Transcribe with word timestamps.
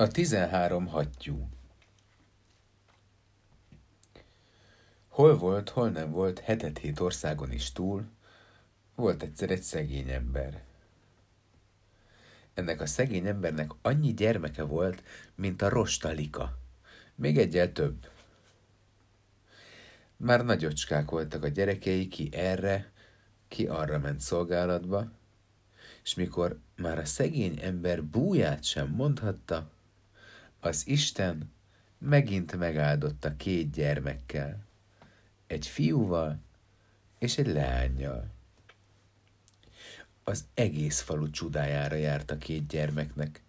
A 0.00 0.08
tizenhárom 0.08 0.86
hattyú 0.86 1.48
Hol 5.08 5.36
volt, 5.36 5.68
hol 5.68 5.90
nem 5.90 6.10
volt, 6.10 6.38
hetet 6.38 6.78
hét 6.78 7.00
országon 7.00 7.52
is 7.52 7.72
túl, 7.72 8.04
volt 8.94 9.22
egyszer 9.22 9.50
egy 9.50 9.62
szegény 9.62 10.10
ember. 10.10 10.62
Ennek 12.54 12.80
a 12.80 12.86
szegény 12.86 13.26
embernek 13.26 13.70
annyi 13.82 14.14
gyermeke 14.14 14.62
volt, 14.62 15.02
mint 15.34 15.62
a 15.62 15.68
rostalika. 15.68 16.58
Még 17.14 17.38
egyel 17.38 17.72
több. 17.72 18.10
Már 20.16 20.44
nagyocskák 20.44 21.10
voltak 21.10 21.44
a 21.44 21.48
gyerekei, 21.48 22.08
ki 22.08 22.28
erre, 22.32 22.92
ki 23.48 23.66
arra 23.66 23.98
ment 23.98 24.20
szolgálatba, 24.20 25.10
és 26.02 26.14
mikor 26.14 26.58
már 26.76 26.98
a 26.98 27.04
szegény 27.04 27.58
ember 27.62 28.04
búját 28.04 28.64
sem 28.64 28.88
mondhatta, 28.88 29.78
az 30.60 30.86
Isten 30.86 31.52
megint 31.98 32.56
megáldotta 32.56 33.36
két 33.36 33.70
gyermekkel, 33.70 34.64
egy 35.46 35.66
fiúval 35.66 36.40
és 37.18 37.38
egy 37.38 37.46
leányjal. 37.46 38.30
Az 40.24 40.44
egész 40.54 41.00
falu 41.00 41.30
csodájára 41.30 41.94
járt 41.94 42.30
a 42.30 42.38
két 42.38 42.66
gyermeknek, 42.66 43.42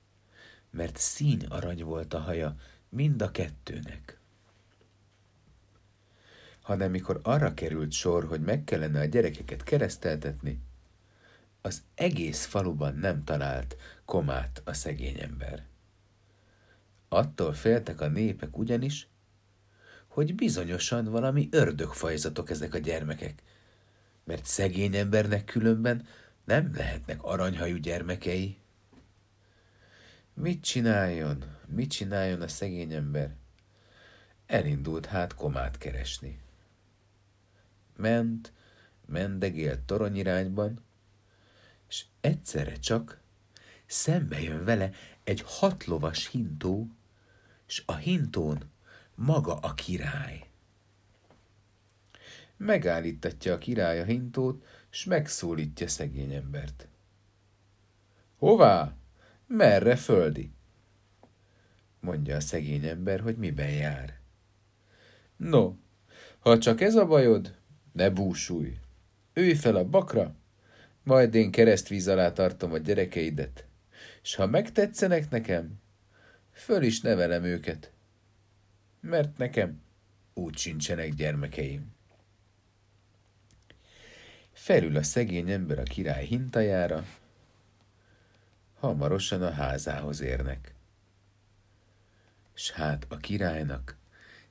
mert 0.70 0.98
szín 0.98 1.46
arany 1.50 1.84
volt 1.84 2.14
a 2.14 2.20
haja 2.20 2.56
mind 2.90 3.22
a 3.22 3.32
kettőnek. 3.32 4.20
Hanem 6.62 6.92
mikor 6.92 7.20
arra 7.24 7.54
került 7.54 7.92
sor, 7.92 8.26
hogy 8.28 8.42
meg 8.42 8.64
kellene 8.64 9.00
a 9.00 9.06
gyerekeket 9.06 9.64
kereszteltetni, 9.64 10.60
az 11.62 11.84
egész 11.96 12.46
faluban 12.46 12.96
nem 12.96 13.24
talált 13.24 13.78
komát 14.06 14.62
a 14.66 14.74
szegény 14.74 15.20
ember. 15.20 15.70
Attól 17.14 17.54
féltek 17.54 18.02
a 18.02 18.08
népek 18.08 18.58
ugyanis, 18.58 19.08
hogy 20.08 20.36
bizonyosan 20.36 21.06
valami 21.06 21.48
ördögfajzatok 21.52 22.50
ezek 22.50 22.74
a 22.74 22.78
gyermekek, 22.78 23.44
mert 24.24 24.46
szegény 24.46 24.96
embernek 24.96 25.46
különben 25.46 26.08
nem 26.46 26.76
lehetnek 26.76 27.24
aranyhajú 27.24 27.76
gyermekei. 27.76 28.58
Mit 30.34 30.64
csináljon, 30.64 31.44
mit 31.68 31.90
csináljon 31.90 32.42
a 32.42 32.48
szegény 32.48 32.94
ember? 32.94 33.36
Elindult 34.46 35.06
hát 35.06 35.36
komát 35.36 35.78
keresni. 35.78 36.40
Ment, 37.96 38.54
mendegélt 39.06 39.80
torony 39.80 40.16
irányban, 40.16 40.84
és 41.90 42.06
egyszerre 42.22 42.76
csak 42.76 43.20
szembe 43.86 44.42
jön 44.42 44.64
vele 44.64 44.92
egy 45.24 45.44
hatlovas 45.46 46.28
hintó, 46.28 46.90
és 47.72 47.84
a 47.86 47.96
hintón 47.96 48.70
maga 49.16 49.56
a 49.56 49.74
király. 49.74 50.48
Megállítatja 52.58 53.54
a 53.54 53.58
király 53.58 54.00
a 54.00 54.04
hintót, 54.04 54.66
s 54.90 55.06
megszólítja 55.06 55.88
szegény 55.88 56.34
embert. 56.34 56.88
Hová? 58.38 58.96
Merre 59.48 59.96
földi? 59.96 60.52
Mondja 62.00 62.36
a 62.36 62.40
szegény 62.40 62.86
ember, 62.86 63.20
hogy 63.20 63.38
miben 63.38 63.72
jár. 63.72 64.20
No, 65.36 65.76
ha 66.40 66.58
csak 66.58 66.82
ez 66.82 66.96
a 66.96 67.06
bajod, 67.06 67.56
ne 67.92 68.10
búsulj. 68.10 68.78
Ülj 69.34 69.54
fel 69.54 69.76
a 69.76 69.86
bakra, 69.86 70.36
majd 71.04 71.36
én 71.36 71.52
keresztvíz 71.52 72.08
alá 72.08 72.32
tartom 72.32 72.74
a 72.74 72.78
gyerekeidet, 72.78 73.66
s 74.22 74.36
ha 74.36 74.46
megtetszenek 74.46 75.30
nekem, 75.30 75.81
föl 76.62 76.84
is 76.84 77.02
nevelem 77.02 77.44
őket, 77.44 77.92
mert 79.00 79.38
nekem 79.38 79.82
úgy 80.34 80.58
sincsenek 80.58 81.14
gyermekeim. 81.14 81.94
Felül 84.52 84.96
a 84.96 85.04
szegény 85.04 85.50
ember 85.50 85.80
a 85.80 85.84
király 85.84 86.26
hintajára, 86.26 87.06
hamarosan 88.80 89.42
a 89.42 89.52
házához 89.52 90.22
érnek. 90.22 90.74
S 92.54 92.72
hát 92.72 93.06
a 93.10 93.18
királynak 93.18 93.98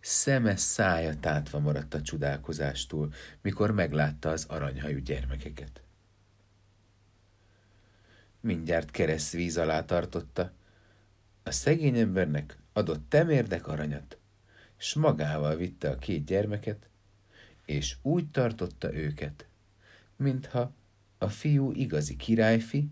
szeme 0.00 0.56
szája 0.56 1.18
tátva 1.20 1.58
maradt 1.58 1.94
a 1.94 2.02
csodálkozástól, 2.02 3.12
mikor 3.40 3.70
meglátta 3.70 4.30
az 4.30 4.44
aranyhajú 4.48 4.98
gyermekeket. 4.98 5.82
Mindjárt 8.40 8.90
keresztvíz 8.90 9.58
alá 9.58 9.84
tartotta, 9.84 10.52
a 11.42 11.50
szegény 11.50 11.98
embernek 11.98 12.58
adott 12.72 13.08
temérdek 13.08 13.66
aranyat, 13.66 14.18
s 14.76 14.94
magával 14.94 15.56
vitte 15.56 15.90
a 15.90 15.98
két 15.98 16.24
gyermeket, 16.24 16.88
és 17.64 17.96
úgy 18.02 18.30
tartotta 18.30 18.94
őket, 18.94 19.46
mintha 20.16 20.72
a 21.18 21.28
fiú 21.28 21.72
igazi 21.72 22.16
királyfi, 22.16 22.88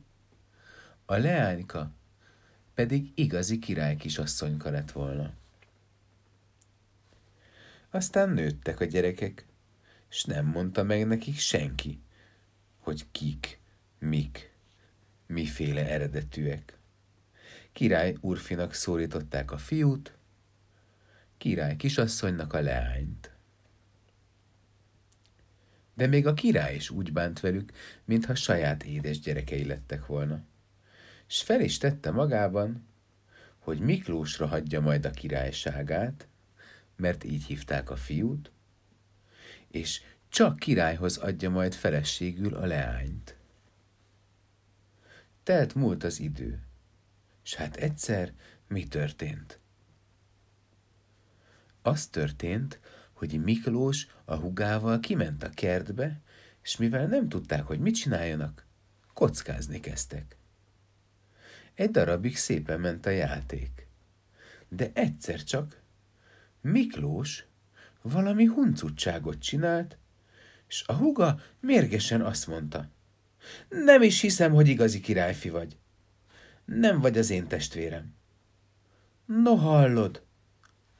a 1.04 1.16
leányka 1.16 1.90
pedig 2.74 3.12
igazi 3.14 3.58
királykisasszonyka 3.58 4.70
lett 4.70 4.92
volna. 4.92 5.32
Aztán 7.90 8.30
nőttek 8.30 8.80
a 8.80 8.84
gyerekek, 8.84 9.46
s 10.08 10.24
nem 10.24 10.46
mondta 10.46 10.82
meg 10.82 11.06
nekik 11.06 11.38
senki, 11.38 12.00
hogy 12.78 13.06
kik, 13.10 13.60
mik, 13.98 14.52
miféle 15.26 15.88
eredetűek. 15.88 16.77
Király 17.78 18.16
úrfinak 18.20 18.74
szólították 18.74 19.50
a 19.50 19.58
fiút, 19.58 20.16
király 21.36 21.76
kisasszonynak 21.76 22.52
a 22.52 22.60
leányt. 22.60 23.32
De 25.94 26.06
még 26.06 26.26
a 26.26 26.34
király 26.34 26.74
is 26.74 26.90
úgy 26.90 27.12
bánt 27.12 27.40
velük, 27.40 27.72
mintha 28.04 28.34
saját 28.34 28.82
édes 28.82 29.20
gyerekei 29.20 29.64
lettek 29.64 30.06
volna. 30.06 30.42
S 31.26 31.42
fel 31.42 31.60
is 31.60 31.78
tette 31.78 32.10
magában, 32.10 32.86
hogy 33.58 33.78
Miklósra 33.78 34.46
hagyja 34.46 34.80
majd 34.80 35.04
a 35.04 35.10
királyságát, 35.10 36.28
mert 36.96 37.24
így 37.24 37.44
hívták 37.44 37.90
a 37.90 37.96
fiút, 37.96 38.50
és 39.68 40.02
csak 40.28 40.58
királyhoz 40.58 41.16
adja 41.16 41.50
majd 41.50 41.74
feleségül 41.74 42.54
a 42.54 42.66
leányt. 42.66 43.36
Telt 45.42 45.74
múlt 45.74 46.04
az 46.04 46.20
idő, 46.20 46.67
s 47.48 47.54
hát 47.54 47.76
egyszer 47.76 48.32
mi 48.66 48.86
történt? 48.86 49.60
Az 51.82 52.06
történt, 52.06 52.80
hogy 53.12 53.42
Miklós 53.42 54.06
a 54.24 54.34
hugával 54.34 55.00
kiment 55.00 55.42
a 55.42 55.50
kertbe, 55.50 56.20
és 56.62 56.76
mivel 56.76 57.06
nem 57.06 57.28
tudták, 57.28 57.62
hogy 57.62 57.80
mit 57.80 57.94
csináljanak, 57.94 58.66
kockázni 59.14 59.80
kezdtek. 59.80 60.36
Egy 61.74 61.90
darabig 61.90 62.36
szépen 62.36 62.80
ment 62.80 63.06
a 63.06 63.10
játék. 63.10 63.86
De 64.68 64.90
egyszer 64.92 65.44
csak 65.44 65.82
Miklós 66.60 67.44
valami 68.02 68.44
huncutságot 68.44 69.38
csinált, 69.38 69.98
és 70.66 70.84
a 70.86 70.92
huga 70.92 71.40
mérgesen 71.60 72.20
azt 72.20 72.46
mondta, 72.46 72.90
nem 73.68 74.02
is 74.02 74.20
hiszem, 74.20 74.52
hogy 74.52 74.68
igazi 74.68 75.00
királyfi 75.00 75.48
vagy. 75.48 75.78
Nem 76.68 77.00
vagy 77.00 77.18
az 77.18 77.30
én 77.30 77.46
testvérem. 77.46 78.14
No 79.24 79.54
hallod, 79.54 80.22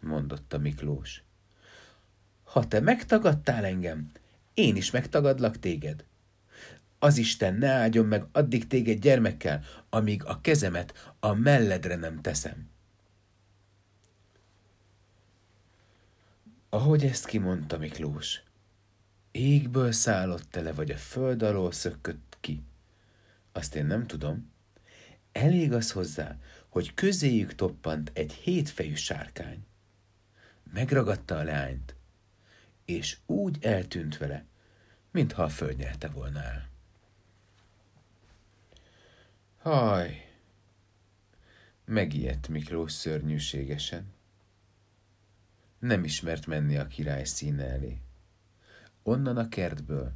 mondotta 0.01 0.59
Miklós. 0.59 1.23
Ha 2.45 2.69
te 2.69 2.81
megtagadtál 2.81 3.65
engem, 3.65 4.11
én 4.55 4.77
is 4.77 4.91
megtagadlak 4.91 5.59
téged. 5.59 6.05
Az 6.99 7.17
Isten 7.17 7.55
ne 7.55 7.69
áldjon 7.69 8.07
meg 8.07 8.27
addig 8.33 8.67
téged 8.67 8.99
gyermekkel, 9.01 9.65
amíg 9.91 10.25
a 10.25 10.41
kezemet 10.41 11.15
a 11.21 11.33
melledre 11.35 11.97
nem 11.97 12.21
teszem. 12.21 12.69
Ahogy 16.69 17.05
ezt 17.05 17.27
kimondta 17.27 17.79
Miklós, 17.79 18.43
égből 19.31 19.93
szállott 19.93 20.51
tele, 20.51 20.73
vagy 20.73 20.91
a 20.91 20.97
föld 20.97 21.43
alól 21.43 21.73
szökkött 21.73 22.37
ki. 22.41 22.63
Azt 23.53 23.75
én 23.75 23.87
nem 23.87 24.07
tudom. 24.07 24.57
Elég 25.39 25.73
az 25.73 25.93
hozzá, 25.93 26.37
hogy 26.69 26.95
közéjük 26.95 27.55
toppant 27.55 28.11
egy 28.15 28.33
hétfejű 28.33 28.95
sárkány. 28.95 29.67
Megragadta 30.73 31.37
a 31.37 31.43
leányt, 31.43 31.95
és 32.85 33.19
úgy 33.27 33.65
eltűnt 33.65 34.17
vele, 34.17 34.45
mintha 35.11 35.43
a 35.43 35.49
föld 35.49 35.77
nyelte 35.77 36.09
volna 36.09 36.43
el. 36.43 36.71
Haj! 39.59 40.31
Megijedt 41.85 42.49
Miklós 42.49 42.93
szörnyűségesen. 42.93 44.13
Nem 45.79 46.05
ismert 46.05 46.47
menni 46.47 46.77
a 46.77 46.87
király 46.87 47.25
színe 47.25 47.65
elé. 47.65 48.01
Onnan 49.03 49.37
a 49.37 49.49
kertből 49.49 50.13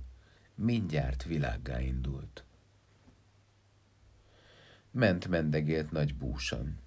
mindjárt 0.55 1.23
világgá 1.25 1.81
indult. 1.81 2.45
Ment 4.93 5.29
mendegélt 5.29 5.91
nagy 5.91 6.15
búsan. 6.15 6.81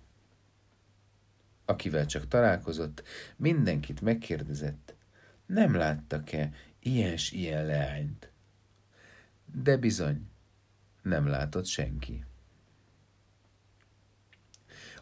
akivel 1.66 2.06
csak 2.06 2.28
találkozott, 2.28 3.04
mindenkit 3.36 4.02
megkérdezett, 4.02 4.96
nem 5.46 5.76
láttak-e 5.76 6.52
ilyen 6.80 7.18
s 7.18 7.32
ilyen 7.32 7.66
leányt. 7.66 8.32
De 9.54 9.78
bizony, 9.78 10.28
nem 11.02 11.28
látott 11.28 11.66
senki. 11.66 12.26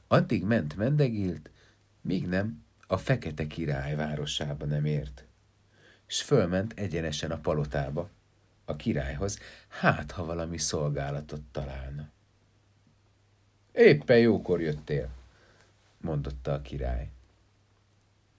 Addig 0.07 0.43
ment 0.43 0.75
mendegilt, 0.75 1.51
míg 2.01 2.27
nem 2.27 2.63
a 2.87 2.97
fekete 2.97 3.47
király 3.47 3.95
városába 3.95 4.65
nem 4.65 4.85
ért, 4.85 5.25
s 6.05 6.21
fölment 6.21 6.73
egyenesen 6.73 7.31
a 7.31 7.39
palotába, 7.39 8.09
a 8.65 8.75
királyhoz, 8.75 9.39
hát 9.67 10.11
ha 10.11 10.25
valami 10.25 10.57
szolgálatot 10.57 11.41
találna. 11.51 12.12
Éppen 13.73 14.19
jókor 14.19 14.61
jöttél, 14.61 15.09
mondotta 16.01 16.53
a 16.53 16.61
király. 16.61 17.09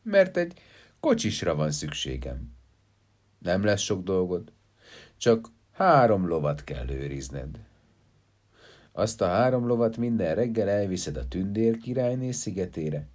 Mert 0.02 0.36
egy 0.36 0.60
kocsisra 1.00 1.54
van 1.54 1.70
szükségem. 1.70 2.52
Nem 3.38 3.64
lesz 3.64 3.80
sok 3.80 4.02
dolgod, 4.02 4.52
csak 5.16 5.48
három 5.72 6.26
lovat 6.26 6.64
kell 6.64 6.90
őrizned. 6.90 7.58
Azt 8.92 9.20
a 9.20 9.26
három 9.26 9.66
lovat 9.66 9.96
minden 9.96 10.34
reggel 10.34 10.68
elviszed 10.68 11.16
a 11.16 11.28
tündér 11.28 11.78
királyné 11.78 12.30
szigetére, 12.30 13.06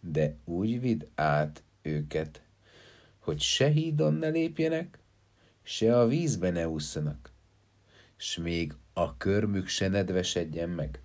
de 0.00 0.34
úgy 0.44 0.80
vidd 0.80 1.04
át 1.14 1.62
őket, 1.82 2.42
hogy 3.18 3.40
se 3.40 3.68
hídon 3.68 4.14
ne 4.14 4.28
lépjenek, 4.28 4.98
se 5.62 5.98
a 5.98 6.06
vízbe 6.06 6.50
ne 6.50 6.68
ússzanak, 6.68 7.32
s 8.16 8.36
még 8.36 8.74
a 8.92 9.16
körmük 9.16 9.66
se 9.66 9.88
nedvesedjen 9.88 10.68
meg. 10.68 11.00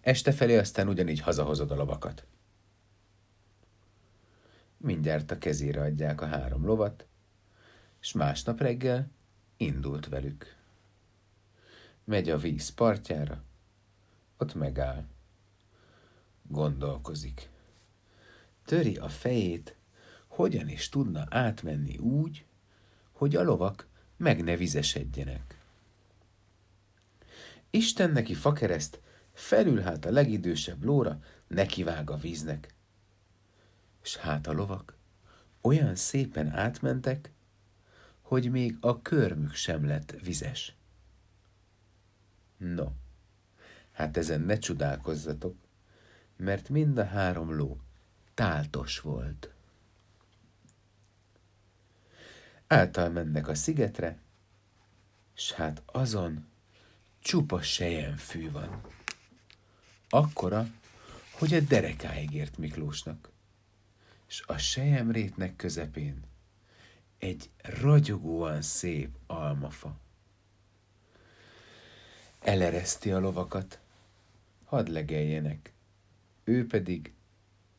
Este 0.00 0.32
felé 0.32 0.56
aztán 0.56 0.88
ugyanígy 0.88 1.20
hazahozod 1.20 1.70
a 1.70 1.74
lovakat. 1.74 2.26
Mindjárt 4.76 5.30
a 5.30 5.38
kezére 5.38 5.80
adják 5.80 6.20
a 6.20 6.26
három 6.26 6.64
lovat, 6.64 7.06
és 8.00 8.12
másnap 8.12 8.60
reggel 8.60 9.10
indult 9.56 10.08
velük. 10.08 10.56
Megy 12.04 12.30
a 12.30 12.38
víz 12.38 12.68
partjára, 12.68 13.42
ott 14.36 14.54
megáll. 14.54 15.04
Gondolkozik. 16.42 17.48
Töri 18.64 18.96
a 18.96 19.08
fejét, 19.08 19.76
hogyan 20.26 20.68
is 20.68 20.88
tudna 20.88 21.26
átmenni 21.28 21.96
úgy, 21.96 22.46
hogy 23.12 23.36
a 23.36 23.42
lovak 23.42 23.86
meg 24.16 24.44
ne 24.44 24.56
vizesedjenek. 24.56 25.60
Isten 27.70 28.10
neki 28.10 28.34
fakereszt, 28.34 29.00
felül 29.38 29.80
hát 29.80 30.04
a 30.04 30.10
legidősebb 30.10 30.84
lóra, 30.84 31.20
nekivág 31.46 32.10
a 32.10 32.16
víznek. 32.16 32.74
És 34.02 34.16
hát 34.16 34.46
a 34.46 34.52
lovak 34.52 34.96
olyan 35.60 35.94
szépen 35.94 36.48
átmentek, 36.48 37.30
hogy 38.20 38.50
még 38.50 38.76
a 38.80 39.02
körmük 39.02 39.54
sem 39.54 39.86
lett 39.86 40.10
vizes. 40.10 40.76
No, 42.56 42.92
hát 43.92 44.16
ezen 44.16 44.40
ne 44.40 44.58
csodálkozzatok, 44.58 45.56
mert 46.36 46.68
mind 46.68 46.98
a 46.98 47.04
három 47.04 47.56
ló 47.56 47.80
táltos 48.34 49.00
volt. 49.00 49.52
Által 52.66 53.08
mennek 53.08 53.48
a 53.48 53.54
szigetre, 53.54 54.18
s 55.34 55.52
hát 55.52 55.82
azon 55.86 56.46
csupa 57.18 57.60
fű 58.16 58.50
van. 58.50 58.96
Akkora, 60.10 60.66
hogy 61.30 61.54
a 61.54 61.60
derekáig 61.60 62.34
ért 62.34 62.58
Miklósnak, 62.58 63.30
és 64.28 64.42
a 64.46 64.58
sejemrétnek 64.58 65.56
közepén 65.56 66.22
egy 67.18 67.50
ragyogóan 67.62 68.62
szép 68.62 69.16
almafa. 69.26 69.96
Elereszti 72.40 73.10
a 73.10 73.18
lovakat, 73.18 73.80
hadd 74.64 74.90
legeljenek, 74.90 75.72
ő 76.44 76.66
pedig 76.66 77.12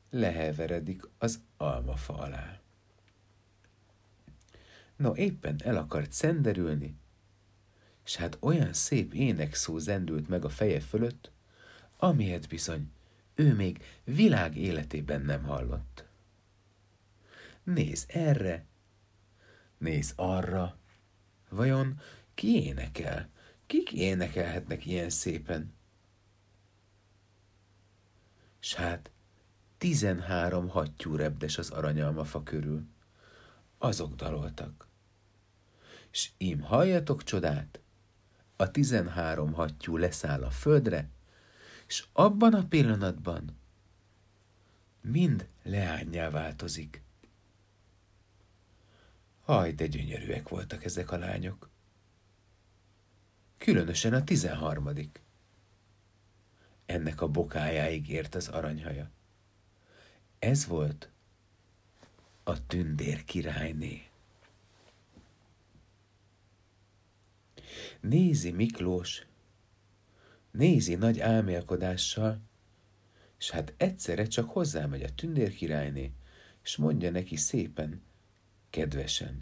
leheveredik 0.09 1.01
az 1.17 1.39
almafa 1.57 2.13
alá. 2.13 2.59
No, 4.95 5.15
éppen 5.15 5.61
el 5.63 5.77
akart 5.77 6.11
szenderülni, 6.11 6.95
és 8.05 8.15
hát 8.15 8.37
olyan 8.39 8.73
szép 8.73 9.13
énekszó 9.13 9.77
zendült 9.77 10.27
meg 10.27 10.45
a 10.45 10.49
feje 10.49 10.79
fölött, 10.79 11.31
amilyet 12.01 12.47
bizony 12.47 12.91
ő 13.35 13.55
még 13.55 13.83
világ 14.03 14.57
életében 14.57 15.21
nem 15.21 15.43
hallott. 15.43 16.05
Néz 17.63 18.05
erre, 18.07 18.65
néz 19.77 20.13
arra, 20.15 20.77
vajon 21.49 21.99
ki 22.33 22.63
énekel? 22.63 23.29
Kik 23.65 23.91
énekelhetnek 23.91 24.85
ilyen 24.85 25.09
szépen? 25.09 25.73
S 28.59 28.73
hát 28.73 29.11
tizenhárom 29.77 30.69
hattyú 30.69 31.15
repdes 31.15 31.57
az 31.57 31.69
aranyalmafa 31.69 32.43
körül. 32.43 32.87
Azok 33.77 34.15
daloltak. 34.15 34.87
S 36.11 36.29
ím 36.37 36.61
halljatok 36.61 37.23
csodát, 37.23 37.79
a 38.55 38.71
tizenhárom 38.71 39.53
hattyú 39.53 39.97
leszáll 39.97 40.43
a 40.43 40.49
földre, 40.49 41.09
és 41.89 42.05
abban 42.13 42.53
a 42.53 42.67
pillanatban 42.67 43.57
mind 45.01 45.47
leányjá 45.63 46.29
változik. 46.29 47.01
Haj, 49.41 49.71
de 49.71 49.87
gyönyörűek 49.87 50.49
voltak 50.49 50.83
ezek 50.83 51.11
a 51.11 51.17
lányok. 51.17 51.69
Különösen 53.57 54.13
a 54.13 54.23
tizenharmadik. 54.23 55.21
Ennek 56.85 57.21
a 57.21 57.27
bokájáig 57.27 58.09
ért 58.09 58.35
az 58.35 58.47
aranyhaja. 58.47 59.09
Ez 60.39 60.65
volt 60.65 61.09
a 62.43 62.65
tündér 62.67 63.23
királyné. 63.23 64.07
Nézi 67.99 68.51
Miklós, 68.51 69.25
nézi 70.59 70.95
nagy 70.95 71.19
álmélkodással, 71.19 72.41
és 73.37 73.49
hát 73.49 73.73
egyszerre 73.77 74.25
csak 74.25 74.49
hozzámegy 74.49 75.03
a 75.03 75.15
tündér 75.15 75.53
királyné, 75.53 76.11
és 76.63 76.75
mondja 76.75 77.11
neki 77.11 77.35
szépen, 77.35 78.01
kedvesen. 78.69 79.41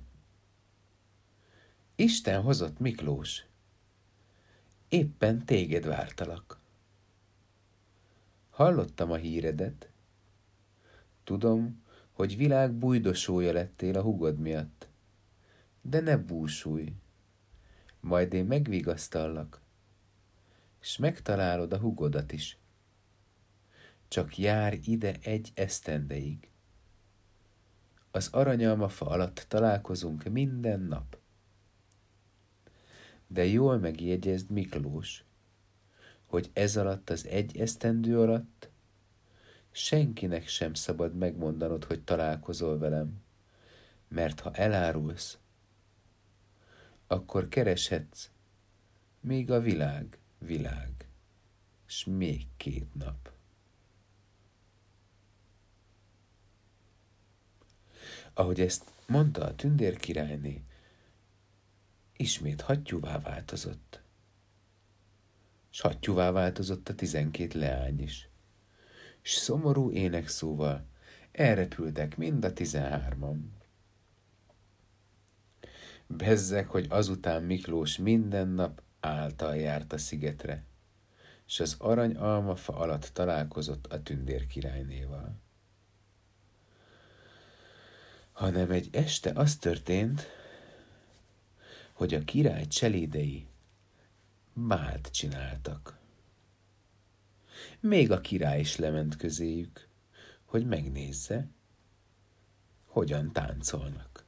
Isten 1.96 2.42
hozott 2.42 2.80
Miklós, 2.80 3.46
éppen 4.90 5.46
téged 5.46 5.86
vártalak. 5.86 6.60
Hallottam 8.50 9.12
a 9.12 9.16
híredet, 9.16 9.90
tudom, 11.24 11.84
hogy 12.12 12.38
világ 12.38 12.74
bújdosója 12.74 13.52
lettél 13.52 13.98
a 13.98 14.02
hugod 14.02 14.40
miatt, 14.40 14.88
de 15.82 16.00
ne 16.00 16.18
búsulj, 16.18 16.94
majd 18.00 18.34
én 18.34 18.46
megvigasztallak, 18.46 19.66
és 20.88 20.98
megtalálod 20.98 21.74
a 21.74 21.78
hugodat 21.78 22.32
is. 22.32 22.58
Csak 24.08 24.38
jár 24.38 24.78
ide 24.84 25.16
egy 25.22 25.52
esztendeig. 25.54 26.50
Az 28.12 28.30
aranyalmafa 28.32 29.06
alatt 29.06 29.46
találkozunk 29.48 30.24
minden 30.24 30.80
nap. 30.80 31.18
De 33.28 33.46
jól 33.46 33.78
megjegyezd 33.78 34.50
Miklós, 34.50 35.24
hogy 36.26 36.50
ez 36.54 36.78
alatt 36.78 37.10
az 37.10 37.26
egy 37.26 37.58
esztendő 37.58 38.20
alatt 38.20 38.70
senkinek 39.72 40.48
sem 40.48 40.74
szabad 40.74 41.16
megmondanod, 41.16 41.84
hogy 41.84 42.04
találkozol 42.04 42.78
velem, 42.78 43.22
mert 44.08 44.40
ha 44.40 44.52
elárulsz, 44.54 45.38
akkor 47.08 47.48
kereshetsz 47.48 48.30
még 49.20 49.52
a 49.52 49.60
világ, 49.60 50.20
világ, 50.38 51.08
s 51.86 52.06
még 52.06 52.48
két 52.58 52.94
nap. 52.94 53.32
Ahogy 58.34 58.60
ezt 58.60 58.92
mondta 59.08 59.46
a 59.46 59.56
tündér 59.56 59.98
királyné, 59.98 60.64
ismét 62.18 62.62
hattyúvá 62.62 63.20
változott. 63.20 64.02
S 65.70 65.82
hattyúvá 65.82 66.32
változott 66.32 66.90
a 66.90 66.96
tizenkét 66.96 67.54
leány 67.54 68.02
is. 68.02 68.30
S 69.22 69.32
szomorú 69.32 69.92
énekszóval 69.92 70.86
elrepültek 71.32 72.18
mind 72.18 72.46
a 72.46 72.54
tizenhárman. 72.54 73.56
Bezzek, 76.08 76.68
hogy 76.68 76.86
azután 76.90 77.44
Miklós 77.44 77.98
minden 77.98 78.48
nap 78.48 78.82
által 79.08 79.56
járt 79.56 79.94
a 79.94 79.98
szigetre, 79.98 80.64
és 81.48 81.60
az 81.60 81.76
arany 81.80 82.16
almafa 82.16 82.76
alatt 82.76 83.10
találkozott 83.14 83.86
a 83.86 84.04
tündér 84.04 84.48
királynéval. 84.48 85.36
Hanem 88.32 88.72
egy 88.72 88.90
este 88.92 89.32
az 89.36 89.56
történt, 89.56 90.28
hogy 91.94 92.14
a 92.14 92.24
király 92.24 92.66
cselédei 92.68 93.48
bált 94.54 95.10
csináltak. 95.12 95.98
Még 97.80 98.12
a 98.12 98.22
király 98.22 98.60
is 98.60 98.76
lement 98.76 99.16
közéjük, 99.16 99.88
hogy 100.46 100.66
megnézze, 100.66 101.48
hogyan 102.86 103.32
táncolnak. 103.32 104.26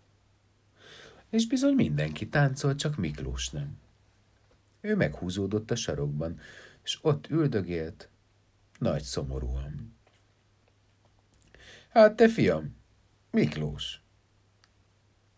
És 1.30 1.48
bizony 1.48 1.74
mindenki 1.74 2.30
táncol, 2.30 2.76
csak 2.76 2.98
Miklós 2.98 3.50
nem. 3.50 3.78
Ő 4.82 4.96
meghúzódott 4.96 5.72
a 5.72 5.76
sarokban, 5.76 6.40
és 6.84 7.00
ott 7.02 7.28
üldögélt, 7.28 8.10
nagy 8.80 9.02
szomorúan. 9.02 9.98
Hát 11.90 12.16
te 12.16 12.30
fiam, 12.30 12.78
Miklós, 13.32 14.02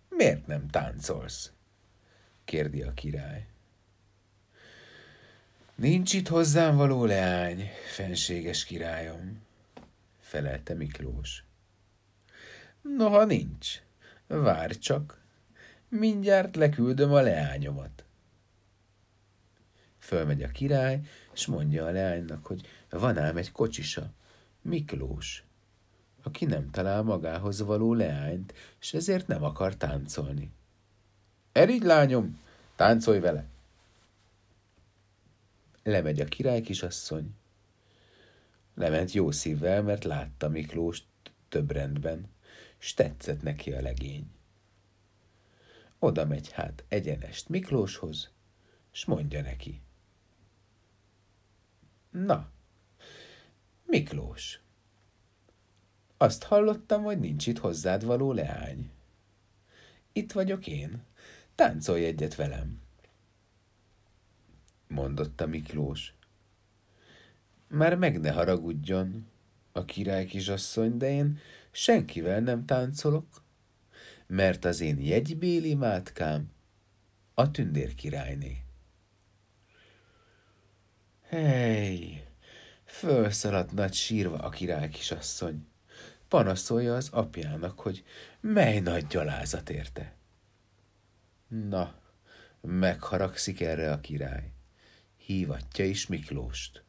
miért 0.09 0.47
nem 0.47 0.67
táncolsz? 0.67 1.51
kérdi 2.45 2.81
a 2.81 2.93
király. 2.93 3.47
Nincs 5.75 6.13
itt 6.13 6.27
hozzám 6.27 6.75
való 6.75 7.05
leány, 7.05 7.69
fenséges 7.93 8.63
királyom, 8.65 9.41
felelte 10.19 10.73
Miklós. 10.73 11.43
Noha 12.81 13.25
nincs, 13.25 13.81
várj 14.27 14.73
csak, 14.73 15.21
mindjárt 15.89 16.55
leküldöm 16.55 17.11
a 17.11 17.21
leányomat. 17.21 18.05
Fölmegy 20.11 20.43
a 20.43 20.47
király, 20.47 20.99
és 21.33 21.45
mondja 21.45 21.85
a 21.85 21.91
leánynak, 21.91 22.45
hogy 22.45 22.67
van 22.89 23.17
ám 23.17 23.37
egy 23.37 23.51
kocsisa, 23.51 24.11
Miklós, 24.61 25.43
aki 26.23 26.45
nem 26.45 26.71
talál 26.71 27.01
magához 27.01 27.61
való 27.61 27.93
leányt, 27.93 28.53
és 28.79 28.93
ezért 28.93 29.27
nem 29.27 29.43
akar 29.43 29.75
táncolni. 29.75 30.51
Erigy, 31.51 31.83
lányom, 31.83 32.39
táncolj 32.75 33.19
vele! 33.19 33.45
Lemegy 35.83 36.19
a 36.19 36.25
király 36.25 36.61
kisasszony. 36.61 37.35
Lement 38.75 39.11
jó 39.11 39.31
szívvel, 39.31 39.83
mert 39.83 40.03
látta 40.03 40.49
Miklóst 40.49 41.05
több 41.49 41.71
rendben, 41.71 42.29
s 42.77 42.93
tetszett 42.93 43.41
neki 43.41 43.71
a 43.71 43.81
legény. 43.81 44.31
Oda 45.99 46.25
megy 46.25 46.51
hát 46.51 46.83
egyenest 46.87 47.49
Miklóshoz, 47.49 48.31
s 48.91 49.05
mondja 49.05 49.41
neki. 49.41 49.81
Na, 52.11 52.49
Miklós, 53.85 54.59
azt 56.17 56.43
hallottam, 56.43 57.03
hogy 57.03 57.19
nincs 57.19 57.47
itt 57.47 57.57
hozzád 57.57 58.05
való 58.05 58.31
leány. 58.31 58.91
Itt 60.11 60.31
vagyok 60.31 60.67
én, 60.67 61.03
táncolj 61.55 62.05
egyet 62.05 62.35
velem 62.35 62.81
mondotta 64.91 65.47
Miklós. 65.47 66.13
Már 67.67 67.95
meg 67.95 68.19
ne 68.19 68.31
haragudjon, 68.31 69.27
a 69.71 69.85
király 69.85 70.25
kisasszony, 70.25 70.97
de 70.97 71.09
én 71.09 71.39
senkivel 71.71 72.39
nem 72.39 72.65
táncolok, 72.65 73.43
mert 74.27 74.65
az 74.65 74.81
én 74.81 74.99
jegybéli 74.99 75.75
mátkám 75.75 76.51
a 77.33 77.51
tündér 77.51 77.95
királyné. 77.95 78.63
Hely, 81.31 82.27
fölszaladt 82.85 83.71
nagy 83.71 83.93
sírva 83.93 84.37
a 84.37 84.49
király 84.49 84.89
kisasszony. 84.89 85.67
Panaszolja 86.27 86.95
az 86.95 87.09
apjának, 87.11 87.79
hogy 87.79 88.03
mely 88.39 88.79
nagy 88.79 89.07
gyalázat 89.07 89.69
érte. 89.69 90.15
Na, 91.47 91.95
megharagszik 92.61 93.61
erre 93.61 93.91
a 93.91 93.99
király 93.99 94.51
hívatja 95.17 95.85
is 95.85 96.07
Miklóst. 96.07 96.83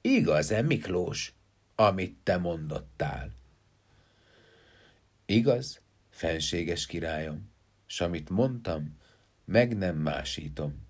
Igaz-e, 0.00 0.62
Miklós, 0.62 1.34
amit 1.74 2.16
te 2.22 2.36
mondottál? 2.36 3.32
Igaz, 5.26 5.80
fenséges 6.10 6.86
királyom, 6.86 7.50
s 7.86 8.00
amit 8.00 8.30
mondtam, 8.30 8.96
meg 9.44 9.76
nem 9.76 9.96
másítom. 9.96 10.87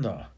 Na, 0.00 0.32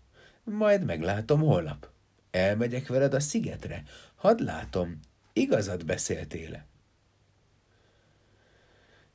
majd 0.44 0.84
meglátom 0.84 1.40
holnap. 1.40 1.90
Elmegyek 2.30 2.86
veled 2.86 3.14
a 3.14 3.20
szigetre. 3.20 3.82
Hadd 4.14 4.42
látom, 4.42 4.98
igazat 5.32 5.86
beszéltél-e? 5.86 6.66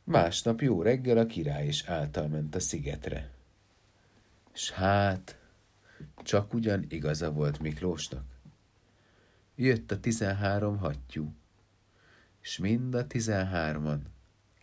Másnap 0.03 0.61
jó 0.61 0.81
reggel 0.81 1.17
a 1.17 1.25
király 1.25 1.67
is 1.67 1.85
által 1.85 2.27
ment 2.27 2.55
a 2.55 2.59
szigetre. 2.59 3.31
S 4.53 4.71
hát, 4.71 5.39
csak 6.23 6.53
ugyan 6.53 6.85
igaza 6.89 7.31
volt 7.31 7.59
Miklósnak. 7.59 8.25
Jött 9.55 9.91
a 9.91 9.99
tizenhárom 9.99 10.77
hattyú, 10.77 11.33
és 12.41 12.57
mind 12.57 12.95
a 12.95 13.07
tizenhárman 13.07 14.05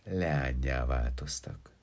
leányjá 0.03 0.85
változtak. 0.85 1.74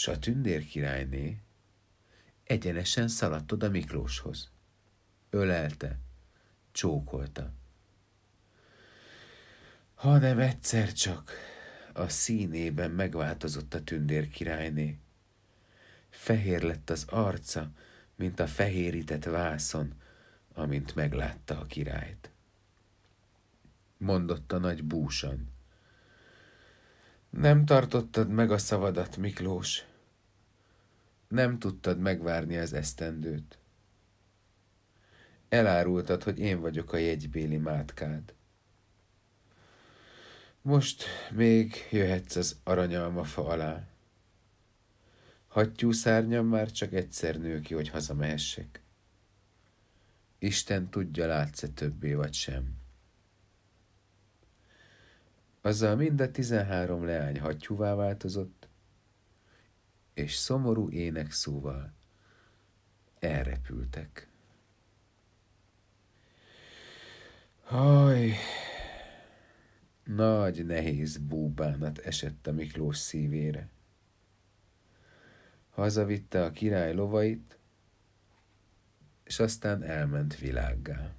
S 0.00 0.08
a 0.08 0.18
tündér 0.18 0.66
királyné 0.66 1.40
egyenesen 2.44 3.08
szaladt 3.08 3.52
oda 3.52 3.68
Miklóshoz. 3.70 4.50
Ölelte, 5.30 5.98
csókolta. 6.72 7.52
Hanem 9.94 10.38
egyszer 10.38 10.92
csak 10.92 11.32
a 11.92 12.08
színében 12.08 12.90
megváltozott 12.90 13.74
a 13.74 13.84
tündér 13.84 14.28
királyné. 14.28 14.98
Fehér 16.08 16.62
lett 16.62 16.90
az 16.90 17.04
arca, 17.08 17.70
mint 18.14 18.40
a 18.40 18.46
fehérített 18.46 19.24
vászon, 19.24 19.94
amint 20.52 20.94
meglátta 20.94 21.58
a 21.58 21.66
királyt. 21.66 22.30
Mondotta 23.96 24.58
nagy 24.58 24.84
búsan. 24.84 25.48
Nem 27.30 27.64
tartottad 27.64 28.28
meg 28.28 28.50
a 28.50 28.58
szavadat, 28.58 29.16
Miklós. 29.16 29.88
Nem 31.30 31.58
tudtad 31.58 31.98
megvárni 31.98 32.56
az 32.56 32.72
esztendőt. 32.72 33.58
Elárultad, 35.48 36.22
hogy 36.22 36.38
én 36.38 36.60
vagyok 36.60 36.92
a 36.92 36.96
jegybéli 36.96 37.56
mátkád. 37.56 38.34
Most 40.62 41.04
még 41.30 41.74
jöhetsz 41.90 42.36
az 42.36 42.56
aranyalmafa 42.64 43.46
alá. 43.46 43.88
Hattyú 45.48 45.92
szárnyam 45.92 46.46
már 46.46 46.70
csak 46.70 46.92
egyszer 46.92 47.38
nő 47.38 47.60
ki, 47.60 47.74
hogy 47.74 47.88
hazamehessek. 47.88 48.82
Isten 50.38 50.90
tudja, 50.90 51.26
látsz-e 51.26 51.68
többé 51.68 52.14
vagy 52.14 52.34
sem. 52.34 52.76
Azzal 55.60 55.96
mind 55.96 56.20
a 56.20 56.30
tizenhárom 56.30 57.04
leány 57.04 57.40
hattyúvá 57.40 57.94
változott, 57.94 58.59
és 60.20 60.34
szomorú 60.34 60.90
ének 60.90 61.30
szóval 61.30 61.92
elrepültek. 63.18 64.28
Haj, 67.62 68.32
nagy, 70.04 70.66
nehéz 70.66 71.16
búbánat 71.16 71.98
esett 71.98 72.46
a 72.46 72.52
Miklós 72.52 72.96
szívére. 72.96 73.68
Hazavitte 75.70 76.44
a 76.44 76.50
király 76.50 76.94
lovait, 76.94 77.58
és 79.24 79.38
aztán 79.38 79.82
elment 79.82 80.38
világgá. 80.38 81.14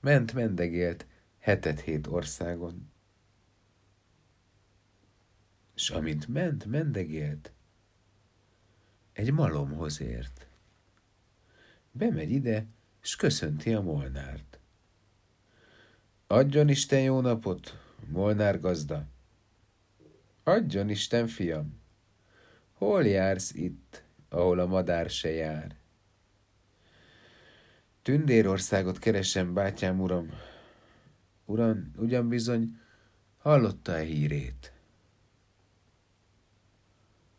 Ment 0.00 0.32
mendegélt 0.32 1.06
hetet-hét 1.38 2.06
országon, 2.06 2.91
és 5.82 5.90
amint 5.90 6.28
ment 6.28 6.64
mendegélt, 6.64 7.52
egy 9.12 9.32
malomhoz 9.32 10.00
ért. 10.00 10.46
Bemegy 11.90 12.30
ide, 12.30 12.66
és 13.02 13.16
köszönti 13.16 13.74
a 13.74 13.80
molnárt. 13.80 14.58
Adjon 16.26 16.68
Isten 16.68 17.00
jó 17.00 17.20
napot, 17.20 17.78
Molnár 18.06 18.60
gazda. 18.60 19.06
Adjon 20.42 20.88
Isten, 20.88 21.26
fiam. 21.26 21.80
Hol 22.72 23.06
jársz 23.06 23.54
itt, 23.54 24.04
ahol 24.28 24.58
a 24.58 24.66
madár 24.66 25.10
se 25.10 25.30
jár? 25.30 25.76
Tündérországot 28.02 28.98
keresem, 28.98 29.54
bátyám 29.54 30.00
uram. 30.00 30.30
Uram, 31.44 31.92
ugyan 31.96 32.28
bizony 32.28 32.80
hallotta 33.38 33.92
a 33.92 33.98
hírét. 33.98 34.71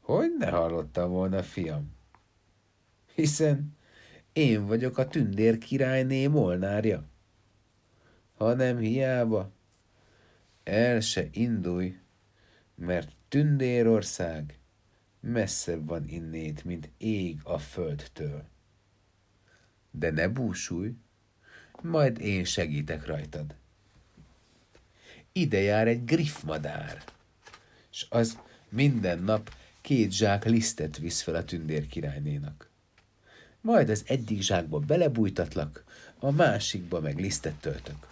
Hogy 0.03 0.35
ne 0.37 0.49
hallottam 0.49 1.09
volna, 1.09 1.43
fiam? 1.43 1.95
Hiszen 3.15 3.77
én 4.33 4.65
vagyok 4.65 4.97
a 4.97 5.07
tündér 5.07 5.57
királyné 5.57 6.27
molnárja. 6.27 7.03
Ha 8.37 8.53
nem 8.53 8.77
hiába, 8.77 9.51
el 10.63 10.99
se 10.99 11.27
indulj, 11.31 11.97
mert 12.75 13.11
tündérország 13.27 14.59
messzebb 15.19 15.87
van 15.87 16.07
innét, 16.07 16.63
mint 16.63 16.89
ég 16.97 17.39
a 17.43 17.57
földtől. 17.57 18.43
De 19.91 20.11
ne 20.11 20.27
búsulj, 20.27 20.95
majd 21.81 22.19
én 22.19 22.43
segítek 22.43 23.05
rajtad. 23.05 23.55
Ide 25.31 25.59
jár 25.59 25.87
egy 25.87 26.05
griffmadár, 26.05 27.03
és 27.91 28.05
az 28.09 28.39
minden 28.69 29.19
nap 29.19 29.61
két 29.83 30.11
zsák 30.11 30.45
lisztet 30.45 30.97
visz 30.97 31.21
fel 31.21 31.35
a 31.35 31.43
tündér 31.43 31.87
királynénak. 31.87 32.69
Majd 33.61 33.89
az 33.89 34.03
egyik 34.07 34.41
zsákba 34.41 34.79
belebújtatlak, 34.79 35.83
a 36.19 36.31
másikba 36.31 36.99
meg 36.99 37.19
lisztet 37.19 37.55
töltök. 37.55 38.07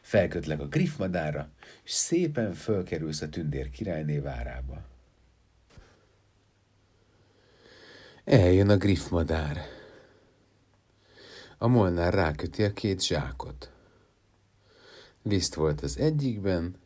Felkötlek 0.00 0.60
a 0.60 0.66
griffmadára, 0.66 1.48
és 1.84 1.90
szépen 1.90 2.54
fölkerülsz 2.54 3.20
a 3.20 3.28
tündér 3.28 3.70
királyné 3.70 4.18
várába. 4.18 4.82
Eljön 8.24 8.68
a 8.68 8.76
griffmadár. 8.76 9.58
A 11.58 11.66
molnár 11.66 12.14
ráköti 12.14 12.62
a 12.62 12.72
két 12.72 13.04
zsákot. 13.04 13.70
Liszt 15.22 15.54
volt 15.54 15.80
az 15.80 15.98
egyikben, 15.98 16.76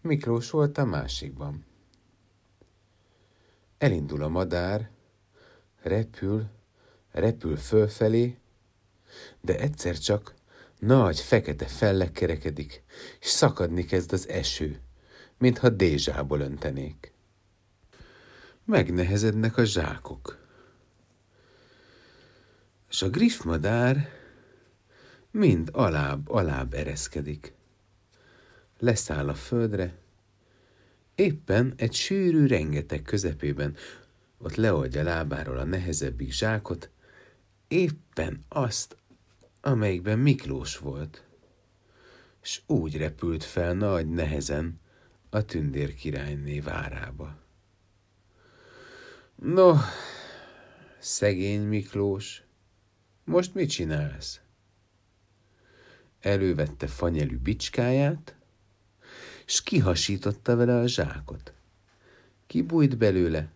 Miklós 0.00 0.50
volt 0.50 0.78
a 0.78 0.84
másikban. 0.84 1.64
Elindul 3.78 4.22
a 4.22 4.28
madár, 4.28 4.90
repül, 5.82 6.46
repül 7.12 7.56
fölfelé, 7.56 8.38
de 9.40 9.58
egyszer 9.58 9.98
csak 9.98 10.34
nagy 10.78 11.20
fekete 11.20 11.66
fellek 11.66 12.12
kerekedik, 12.12 12.82
és 13.20 13.28
szakadni 13.28 13.84
kezd 13.84 14.12
az 14.12 14.28
eső, 14.28 14.80
mintha 15.38 15.68
dézsából 15.68 16.40
öntenék. 16.40 17.12
Megnehezednek 18.64 19.56
a 19.56 19.64
zsákok. 19.64 20.38
És 22.88 23.02
a 23.02 23.08
griffmadár 23.08 24.08
mind 25.30 25.68
alább-alább 25.72 26.74
ereszkedik. 26.74 27.54
Leszáll 28.78 29.28
a 29.28 29.34
földre, 29.34 29.98
éppen 31.16 31.74
egy 31.76 31.92
sűrű 31.92 32.46
rengeteg 32.46 33.02
közepében 33.02 33.76
ott 34.38 34.54
leoldja 34.54 35.02
lábáról 35.02 35.58
a 35.58 35.64
nehezebbik 35.64 36.32
zsákot, 36.32 36.90
éppen 37.68 38.44
azt, 38.48 38.96
amelyikben 39.60 40.18
Miklós 40.18 40.78
volt, 40.78 41.24
s 42.40 42.60
úgy 42.66 42.96
repült 42.96 43.44
fel 43.44 43.74
nagy 43.74 44.08
nehezen 44.08 44.80
a 45.30 45.44
tündér 45.44 45.94
királyné 45.94 46.60
várába. 46.60 47.38
No, 49.34 49.74
szegény 50.98 51.62
Miklós, 51.62 52.42
most 53.24 53.54
mit 53.54 53.70
csinálsz? 53.70 54.40
Elővette 56.20 56.86
fanyelű 56.86 57.36
bicskáját, 57.36 58.35
s 59.46 59.62
kihasította 59.62 60.56
vele 60.56 60.76
a 60.78 60.86
zsákot. 60.86 61.52
Kibújt 62.46 62.98
belőle, 62.98 63.52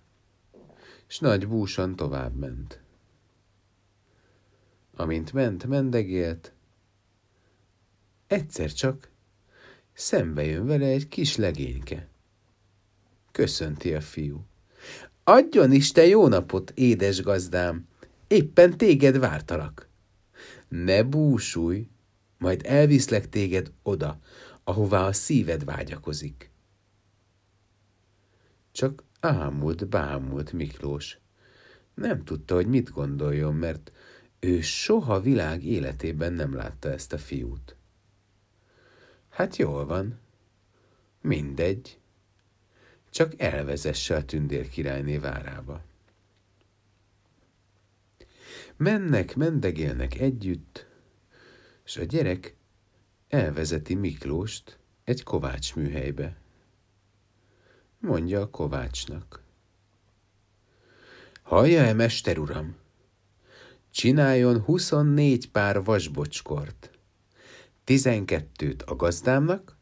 s 1.07 1.19
nagy 1.19 1.49
búsan 1.49 1.97
tovább 1.97 2.37
ment. 2.37 2.81
Amint 4.97 5.33
ment, 5.33 5.67
mendegélt, 5.67 6.53
egyszer 8.27 8.73
csak 8.73 9.11
szembe 9.93 10.45
jön 10.45 10.67
vele 10.67 10.87
egy 10.87 11.09
kis 11.09 11.37
legényke. 11.37 12.09
Köszönti 13.33 13.95
a 13.95 14.01
fiú. 14.01 14.45
Adjon 15.25 15.73
Isten 15.73 16.07
jó 16.07 16.29
napot, 16.29 16.71
édes 16.75 17.23
gazdám, 17.23 17.89
éppen 18.27 18.77
téged 18.77 19.19
vártalak. 19.19 19.89
Ne 20.69 21.03
búsulj, 21.03 21.89
majd 22.39 22.63
elviszlek 22.65 23.29
téged 23.29 23.73
oda, 23.83 24.21
ahová 24.71 25.07
a 25.07 25.13
szíved 25.13 25.65
vágyakozik. 25.65 26.51
Csak 28.73 29.03
ámult, 29.21 29.89
bámult 29.89 30.53
Miklós. 30.53 31.19
Nem 31.95 32.25
tudta, 32.25 32.55
hogy 32.55 32.67
mit 32.67 32.91
gondoljon, 32.91 33.55
mert 33.55 33.93
ő 34.41 34.61
soha 34.61 35.21
világ 35.21 35.65
életében 35.65 36.33
nem 36.33 36.55
látta 36.55 36.93
ezt 36.93 37.13
a 37.13 37.19
fiút. 37.19 37.77
Hát 39.29 39.57
jól 39.57 39.87
van, 39.87 40.19
mindegy, 41.21 41.99
csak 43.11 43.41
elvezesse 43.41 44.17
a 44.17 44.25
tündér 44.25 44.69
királyné 44.69 45.17
várába. 45.17 45.83
Mennek, 48.77 49.37
mendegélnek 49.37 50.15
együtt, 50.19 50.87
és 51.85 51.97
a 51.97 52.05
gyerek 52.05 52.59
elvezeti 53.31 53.95
Miklóst 53.95 54.79
egy 55.05 55.23
kovács 55.23 55.75
műhelybe. 55.75 56.37
Mondja 57.99 58.41
a 58.41 58.51
kovácsnak. 58.51 59.43
Hallja-e, 61.43 61.93
mester 61.93 62.39
uram? 62.39 62.77
Csináljon 63.91 64.61
24 64.61 65.51
pár 65.51 65.85
vasbocskort. 65.85 66.91
12-t 67.87 68.85
a 68.85 68.95
gazdámnak, 68.95 69.77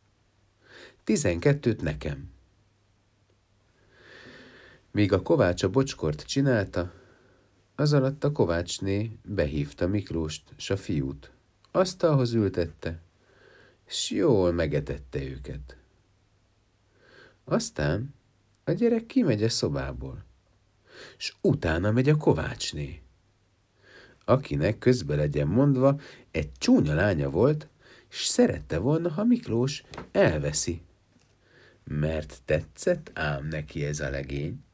12-t 1.06 1.82
nekem. 1.82 2.30
Míg 4.90 5.12
a 5.12 5.22
kovács 5.22 5.62
a 5.62 5.70
bocskort 5.70 6.22
csinálta, 6.22 6.92
az 7.74 7.92
alatt 7.92 8.24
a 8.24 8.32
kovácsné 8.32 9.18
behívta 9.22 9.87
Miklóst 9.87 10.42
s 10.56 10.70
a 10.70 10.76
fiút. 10.76 11.32
Asztalhoz 11.70 12.32
ültette, 12.32 13.02
s 13.88 14.11
jól 14.11 14.53
megetette 14.53 15.22
őket. 15.22 15.77
Aztán 17.44 18.14
a 18.64 18.72
gyerek 18.72 19.07
kimegy 19.07 19.42
a 19.42 19.48
szobából, 19.48 20.24
s 21.16 21.35
utána 21.40 21.90
megy 21.90 22.09
a 22.09 22.16
kovácsné, 22.16 23.03
akinek 24.24 24.79
közbe 24.79 25.14
legyen 25.14 25.46
mondva 25.46 26.01
egy 26.31 26.53
csúnya 26.53 26.94
lánya 26.94 27.31
volt, 27.31 27.68
s 28.09 28.24
szerette 28.24 28.79
volna, 28.79 29.09
ha 29.09 29.24
Miklós 29.24 29.83
elveszi. 30.12 30.83
Mert 31.85 32.42
tetszett 32.44 33.11
ám 33.14 33.46
neki 33.46 33.85
ez 33.85 34.01
a 34.01 34.11
legény. 34.11 34.64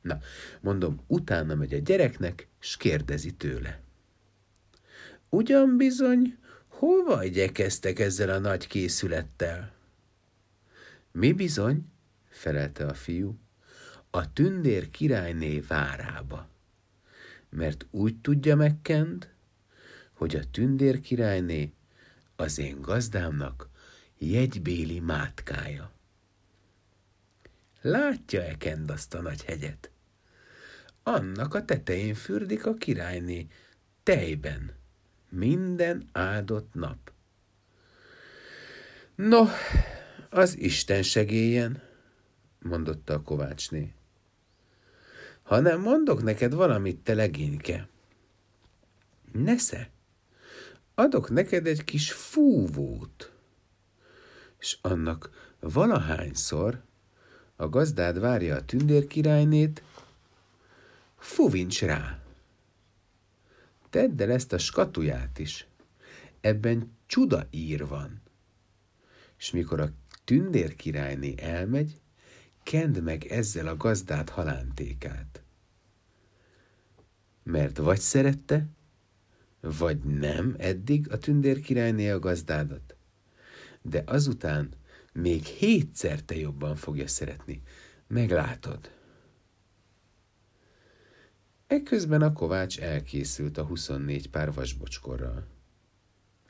Na, 0.00 0.18
mondom, 0.60 1.00
utána 1.06 1.54
megy 1.54 1.74
a 1.74 1.78
gyereknek, 1.78 2.48
s 2.58 2.76
kérdezi 2.76 3.34
tőle. 3.34 3.80
Ugyan 5.28 5.76
bizony, 5.76 6.38
hova 6.78 7.24
igyekeztek 7.24 7.98
ezzel 7.98 8.30
a 8.30 8.38
nagy 8.38 8.66
készülettel? 8.66 9.72
Mi 11.12 11.32
bizony, 11.32 11.84
felelte 12.28 12.86
a 12.86 12.94
fiú, 12.94 13.38
a 14.10 14.32
tündér 14.32 14.90
királyné 14.90 15.60
várába. 15.60 16.48
Mert 17.48 17.86
úgy 17.90 18.20
tudja 18.20 18.56
megkend, 18.56 19.30
hogy 20.12 20.36
a 20.36 20.50
tündér 20.50 21.00
királyné 21.00 21.72
az 22.36 22.58
én 22.58 22.80
gazdámnak 22.80 23.68
jegybéli 24.18 25.00
mátkája. 25.00 25.92
Látja-e 27.80 28.56
Kend 28.56 28.90
azt 28.90 29.14
a 29.14 29.20
nagy 29.20 29.44
hegyet? 29.44 29.90
Annak 31.02 31.54
a 31.54 31.64
tetején 31.64 32.14
fürdik 32.14 32.66
a 32.66 32.74
királyné, 32.74 33.46
tejben, 34.02 34.74
minden 35.28 36.08
áldott 36.12 36.74
nap. 36.74 37.12
No, 39.14 39.44
az 40.30 40.58
Isten 40.58 41.02
segélyen, 41.02 41.82
mondotta 42.58 43.14
a 43.14 43.22
kovácsné. 43.22 43.92
Ha 45.42 45.60
nem 45.60 45.80
mondok 45.80 46.22
neked 46.22 46.54
valamit, 46.54 46.98
te 46.98 47.14
legényke. 47.14 47.88
Nesze, 49.32 49.90
adok 50.94 51.30
neked 51.30 51.66
egy 51.66 51.84
kis 51.84 52.12
fúvót, 52.12 53.32
és 54.58 54.78
annak 54.82 55.30
valahányszor 55.60 56.82
a 57.56 57.68
gazdád 57.68 58.20
várja 58.20 58.56
a 58.56 58.64
tündérkirálynét, 58.64 59.82
fuvincs 61.18 61.82
rá. 61.82 62.25
Tedd 63.90 64.22
el 64.22 64.30
ezt 64.30 64.52
a 64.52 64.58
skatuját 64.58 65.38
is. 65.38 65.66
Ebben 66.40 66.96
csuda 67.06 67.46
ír 67.50 67.86
van. 67.86 68.22
És 69.38 69.50
mikor 69.50 69.80
a 69.80 69.92
tündér 70.24 70.74
királyné 70.74 71.34
elmegy, 71.36 72.00
kend 72.62 73.02
meg 73.02 73.24
ezzel 73.24 73.66
a 73.66 73.76
gazdát 73.76 74.28
halántékát. 74.28 75.42
Mert 77.42 77.78
vagy 77.78 78.00
szerette, 78.00 78.66
vagy 79.60 79.98
nem 79.98 80.54
eddig 80.58 81.10
a 81.10 81.18
tündér 81.18 81.60
királyné 81.60 82.10
a 82.10 82.18
gazdádat, 82.18 82.96
de 83.82 84.02
azután 84.06 84.68
még 85.12 85.44
hétszer 85.44 86.22
te 86.22 86.36
jobban 86.36 86.76
fogja 86.76 87.08
szeretni. 87.08 87.62
Meglátod. 88.06 88.90
Ekközben 91.66 92.22
a 92.22 92.32
kovács 92.32 92.80
elkészült 92.80 93.58
a 93.58 93.64
24 93.64 94.30
pár 94.30 94.52
vasbocskorral. 94.52 95.46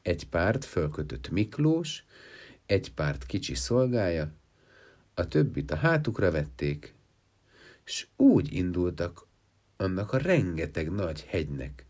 Egy 0.03 0.29
párt 0.29 0.65
fölkötött 0.65 1.29
Miklós, 1.31 2.05
egy 2.67 2.95
párt 2.95 3.27
kicsi 3.27 3.55
szolgája, 3.55 4.33
a 5.15 5.29
többit 5.29 5.71
a 5.71 5.77
hátukra 5.77 6.31
vették, 6.31 6.95
s 7.85 8.07
úgy 8.17 8.53
indultak 8.53 9.27
annak 9.77 10.13
a 10.13 10.19
rengeteg 10.19 10.91
nagy 10.91 11.25
hegynek, 11.25 11.87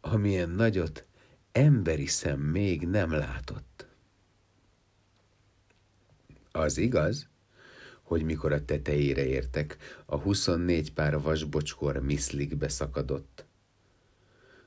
amilyen 0.00 0.50
nagyot 0.50 1.04
emberi 1.52 2.06
szem 2.06 2.40
még 2.40 2.88
nem 2.88 3.10
látott. 3.12 3.86
Az 6.50 6.78
igaz, 6.78 7.28
hogy 8.08 8.22
mikor 8.22 8.52
a 8.52 8.64
tetejére 8.64 9.26
értek, 9.26 9.76
a 10.06 10.16
24 10.16 10.92
pár 10.92 11.20
vasbocskor 11.20 12.02
miszlikbe 12.02 12.68
szakadott. 12.68 13.44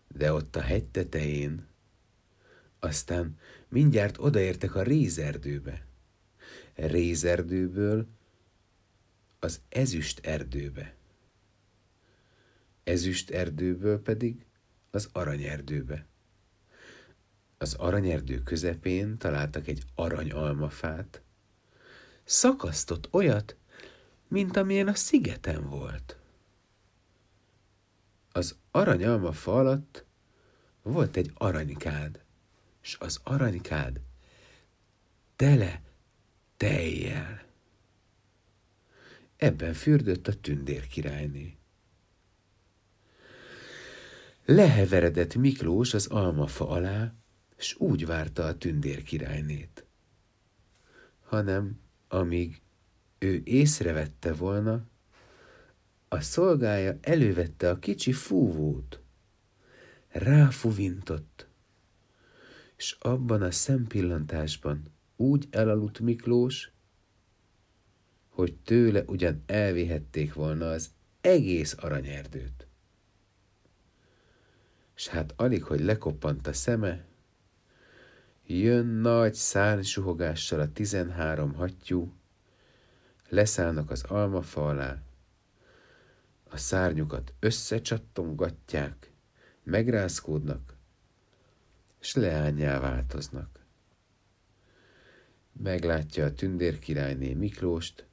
De 0.08 0.34
ott 0.34 0.56
a 0.56 0.62
hegy 0.62 0.86
tetején, 0.86 1.67
aztán 2.80 3.38
mindjárt 3.67 4.17
odaértek 4.17 4.75
a 4.75 4.82
rézerdőbe. 4.82 5.86
Rézerdőből 6.75 8.08
az 9.39 9.62
ezüst 9.69 10.25
erdőbe. 10.25 10.95
Ezüst 12.84 13.30
erdőből 13.30 14.01
pedig 14.01 14.45
az 14.91 15.10
aranyerdőbe. 15.12 16.06
Az 17.58 17.73
aranyerdő 17.73 18.43
közepén 18.43 19.17
találtak 19.17 19.67
egy 19.67 19.84
aranyalmafát, 19.95 21.20
szakasztott 22.23 23.13
olyat, 23.13 23.55
mint 24.27 24.57
amilyen 24.57 24.88
a 24.88 24.95
szigeten 24.95 25.69
volt. 25.69 26.17
Az 28.31 28.55
aranyalma 28.71 29.31
fa 29.31 29.55
alatt 29.55 30.05
volt 30.81 31.15
egy 31.15 31.31
aranykád, 31.34 32.23
és 32.81 32.97
az 32.99 33.19
aranykád 33.23 34.01
tele 35.36 35.81
tejjel. 36.57 37.43
Ebben 39.38 39.73
fürdött 39.73 40.27
a 40.27 40.34
tündér 40.34 40.88
királyné. 40.88 41.57
Leheveredett 44.45 45.36
Miklós 45.36 45.93
az 45.93 46.07
almafa 46.07 46.69
alá, 46.69 47.13
s 47.57 47.75
úgy 47.77 48.05
várta 48.05 48.45
a 48.45 48.57
tündér 48.57 49.03
királynét. 49.03 49.86
Hanem 51.19 51.81
amíg 52.12 52.62
ő 53.19 53.41
észrevette 53.43 54.34
volna, 54.34 54.84
a 56.08 56.21
szolgája 56.21 56.97
elővette 57.02 57.69
a 57.69 57.80
kicsi 57.80 58.12
fúvót, 58.12 59.02
ráfuvintott, 60.08 61.47
és 62.78 62.95
abban 63.00 63.41
a 63.41 63.52
szempillantásban 63.52 64.84
úgy 65.15 65.47
elaludt 65.52 66.00
Miklós, 66.00 66.71
hogy 68.30 68.56
tőle 68.56 69.04
ugyan 69.08 69.43
elvihették 69.45 70.34
volna 70.34 70.69
az 70.69 70.89
egész 71.21 71.76
aranyerdőt. 71.80 72.67
S 74.93 75.08
hát 75.08 75.34
alig, 75.36 75.63
hogy 75.63 75.80
lekoppant 75.80 76.47
a 76.47 76.54
szeme, 76.54 77.06
Jön 78.53 78.85
nagy 78.85 79.33
szárnysuhogással 79.33 80.59
a 80.59 80.71
tizenhárom 80.71 81.53
hattyú, 81.53 82.13
leszállnak 83.29 83.89
az 83.89 84.03
almafa 84.03 84.67
alá, 84.67 85.01
a 86.49 86.57
szárnyukat 86.57 87.33
összecsattongatják, 87.39 89.11
megrázkódnak, 89.63 90.75
s 91.99 92.15
leányá 92.15 92.79
változnak. 92.79 93.59
Meglátja 95.63 96.25
a 96.25 96.33
tündér 96.33 96.79
királyné 96.79 97.33
Miklóst, 97.33 98.05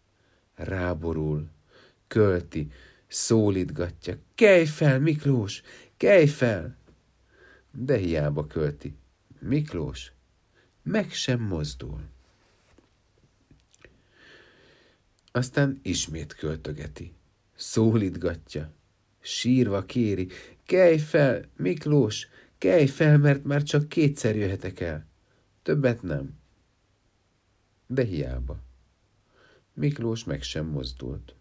ráborul, 0.55 1.49
költi, 2.07 2.71
szólítgatja, 3.07 4.17
kelj 4.35 4.65
fel, 4.65 5.01
Miklós, 5.01 5.63
kelj 5.97 6.27
fel! 6.27 6.77
De 7.73 7.97
hiába 7.97 8.47
költi. 8.47 8.97
Miklós 9.41 10.13
meg 10.89 11.11
sem 11.13 11.41
mozdul. 11.41 12.01
Aztán 15.33 15.79
ismét 15.83 16.35
költögeti, 16.35 17.15
szólítgatja, 17.55 18.73
sírva 19.21 19.85
kéri, 19.85 20.29
kelj 20.65 20.99
fel, 20.99 21.45
Miklós, 21.57 22.29
kelj 22.59 22.87
fel, 22.87 23.19
mert 23.19 23.45
már 23.45 23.63
csak 23.63 23.89
kétszer 23.89 24.37
jöhetek 24.37 24.81
el. 24.81 25.07
Többet 25.63 26.03
nem. 26.03 26.39
De 27.87 28.05
hiába. 28.05 28.63
Miklós 29.73 30.25
meg 30.25 30.43
sem 30.43 30.67
mozdult. 30.67 31.35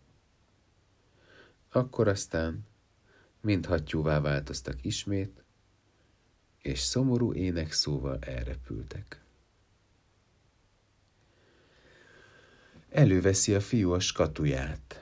Akkor 1.69 2.07
aztán 2.07 2.65
mind 3.41 3.65
hattyúvá 3.65 4.19
változtak 4.19 4.83
ismét, 4.83 5.43
és 6.61 6.79
szomorú 6.79 7.33
ének 7.33 7.71
szóval 7.71 8.17
elrepültek. 8.21 9.25
Előveszi 12.89 13.53
a 13.53 13.59
fiú 13.59 13.91
a 13.91 13.99
skatuját. 13.99 15.01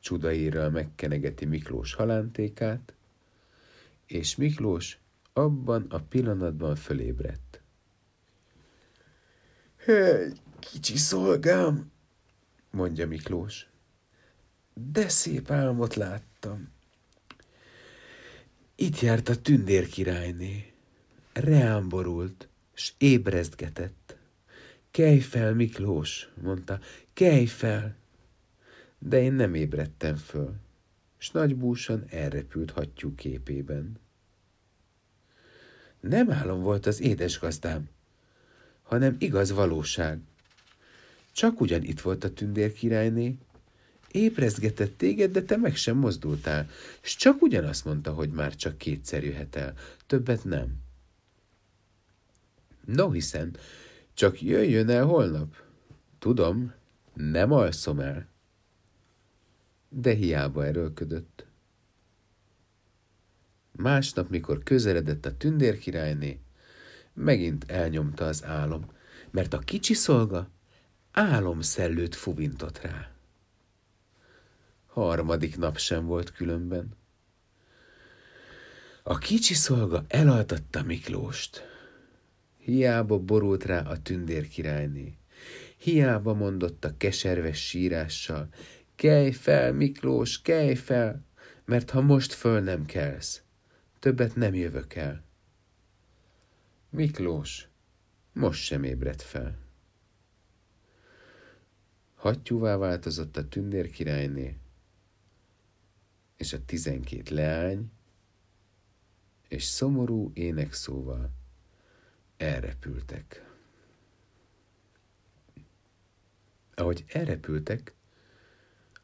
Csudaírral 0.00 0.70
megkenegeti 0.70 1.44
Miklós 1.44 1.94
halántékát, 1.94 2.94
és 4.06 4.36
Miklós 4.36 4.98
abban 5.32 5.86
a 5.90 5.98
pillanatban 5.98 6.76
fölébredt. 6.76 7.62
Hely, 9.76 10.32
kicsi 10.58 10.96
szolgám, 10.96 11.90
mondja 12.70 13.06
Miklós. 13.06 13.66
De 14.74 15.08
szép 15.08 15.50
álmot 15.50 15.94
láttam. 15.94 16.72
Itt 18.74 19.00
járt 19.00 19.28
a 19.28 19.40
tündér 19.40 19.88
királyné. 19.88 20.72
Reámborult, 21.32 22.48
s 22.74 22.92
ébrezgetett. 22.98 24.01
Kelj 24.92 25.18
fel, 25.18 25.54
Miklós, 25.54 26.28
mondta, 26.42 26.80
kelj 27.12 27.46
fel! 27.46 27.96
De 28.98 29.22
én 29.22 29.32
nem 29.32 29.54
ébredtem 29.54 30.16
föl, 30.16 30.54
s 31.18 31.30
nagy 31.30 31.56
búsan 31.56 32.04
elrepült 32.10 32.70
hattyú 32.70 33.14
képében. 33.14 34.00
Nem 36.00 36.30
álom 36.30 36.60
volt 36.60 36.86
az 36.86 37.00
édes 37.00 37.38
gazdám, 37.38 37.88
hanem 38.82 39.16
igaz 39.18 39.52
valóság. 39.52 40.20
Csak 41.32 41.60
ugyan 41.60 41.82
itt 41.82 42.00
volt 42.00 42.24
a 42.24 42.32
tündér 42.32 42.72
királyné, 42.72 43.38
ébrezgetett 44.10 44.98
téged, 44.98 45.32
de 45.32 45.42
te 45.42 45.56
meg 45.56 45.76
sem 45.76 45.96
mozdultál, 45.96 46.68
és 47.02 47.16
csak 47.16 47.42
ugyanazt 47.42 47.84
mondta, 47.84 48.12
hogy 48.12 48.30
már 48.30 48.54
csak 48.54 48.78
kétszer 48.78 49.24
jöhet 49.24 49.56
el, 49.56 49.74
többet 50.06 50.44
nem. 50.44 50.74
No, 52.84 53.10
hiszen 53.10 53.56
csak 54.14 54.42
jöjjön 54.42 54.88
el 54.88 55.04
holnap. 55.04 55.56
Tudom, 56.18 56.72
nem 57.14 57.52
alszom 57.52 58.00
el. 58.00 58.28
De 59.88 60.14
hiába 60.14 60.64
erőlködött. 60.64 61.46
Másnap, 63.72 64.28
mikor 64.28 64.62
közeledett 64.62 65.26
a 65.26 65.36
tündérkirályné, 65.36 66.40
megint 67.14 67.70
elnyomta 67.70 68.24
az 68.26 68.44
álom, 68.44 68.90
mert 69.30 69.52
a 69.52 69.58
kicsi 69.58 69.94
szolga 69.94 70.48
álomszellőt 71.10 72.14
fuvintott 72.14 72.78
rá. 72.78 73.10
Harmadik 74.86 75.56
nap 75.56 75.78
sem 75.78 76.06
volt 76.06 76.32
különben. 76.32 76.96
A 79.02 79.18
kicsi 79.18 79.54
szolga 79.54 80.04
elaltatta 80.08 80.82
Miklóst. 80.82 81.71
Hiába 82.64 83.18
borult 83.18 83.64
rá 83.64 83.80
a 83.80 84.02
tündér 84.02 84.48
királyné. 84.48 85.18
Hiába 85.76 86.34
mondotta 86.34 86.96
keserves 86.96 87.66
sírással, 87.66 88.48
kelj 88.94 89.30
fel, 89.30 89.72
Miklós, 89.72 90.42
kelj 90.42 90.74
fel, 90.74 91.26
mert 91.64 91.90
ha 91.90 92.00
most 92.00 92.32
föl 92.32 92.60
nem 92.60 92.84
kelsz, 92.84 93.42
többet 93.98 94.34
nem 94.34 94.54
jövök 94.54 94.94
el. 94.94 95.24
Miklós 96.90 97.68
most 98.32 98.62
sem 98.62 98.84
ébredt 98.84 99.22
fel. 99.22 99.58
Hattyúvá 102.14 102.76
változott 102.76 103.36
a 103.36 103.48
tündér 103.48 103.90
királyné, 103.90 104.58
és 106.36 106.52
a 106.52 106.64
tizenkét 106.64 107.28
leány, 107.28 107.90
és 109.48 109.64
szomorú 109.64 110.30
énekszóval 110.34 111.40
elrepültek. 112.42 113.44
Ahogy 116.74 117.04
elrepültek, 117.08 117.92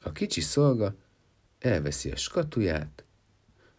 a 0.00 0.12
kicsi 0.12 0.40
szolga 0.40 0.94
elveszi 1.58 2.10
a 2.10 2.16
skatuját, 2.16 3.04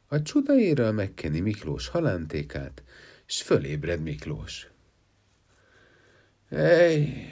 a 0.08 0.22
csudaérral 0.22 0.92
megkeni 0.92 1.40
Miklós 1.40 1.88
halántékát, 1.88 2.84
s 3.26 3.42
fölébred 3.42 4.02
Miklós. 4.02 4.70
Ej, 6.50 7.28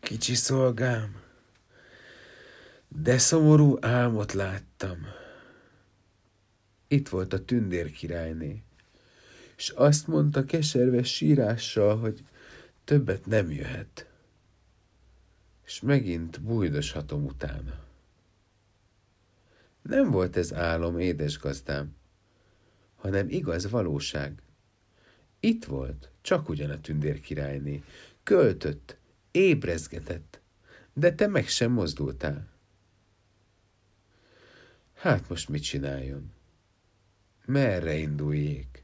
kicsi 0.00 0.34
szolgám, 0.34 1.22
de 2.88 3.18
szomorú 3.18 3.76
álmot 3.80 4.32
láttam. 4.32 4.98
Itt 6.88 7.08
volt 7.08 7.32
a 7.32 7.44
tündér 7.44 7.90
királyné, 7.90 8.62
és 9.60 9.68
azt 9.68 10.06
mondta 10.06 10.44
keserves 10.44 11.14
sírással, 11.14 11.98
hogy 11.98 12.24
többet 12.84 13.26
nem 13.26 13.50
jöhet. 13.50 14.10
És 15.64 15.80
megint 15.80 16.40
bújdoshatom 16.40 17.24
utána. 17.24 17.78
Nem 19.82 20.10
volt 20.10 20.36
ez 20.36 20.54
álom, 20.54 20.98
édes 20.98 21.38
gazdám, 21.38 21.96
hanem 22.96 23.28
igaz 23.28 23.70
valóság. 23.70 24.42
Itt 25.40 25.64
volt, 25.64 26.10
csak 26.20 26.48
ugyan 26.48 26.70
a 26.70 26.80
tündér 26.80 27.20
királyné, 27.20 27.82
költött, 28.22 28.96
ébrezgetett, 29.30 30.40
de 30.92 31.14
te 31.14 31.26
meg 31.26 31.48
sem 31.48 31.72
mozdultál. 31.72 32.48
Hát 34.94 35.28
most 35.28 35.48
mit 35.48 35.62
csináljon? 35.62 36.32
Merre 37.44 37.96
induljék? 37.96 38.80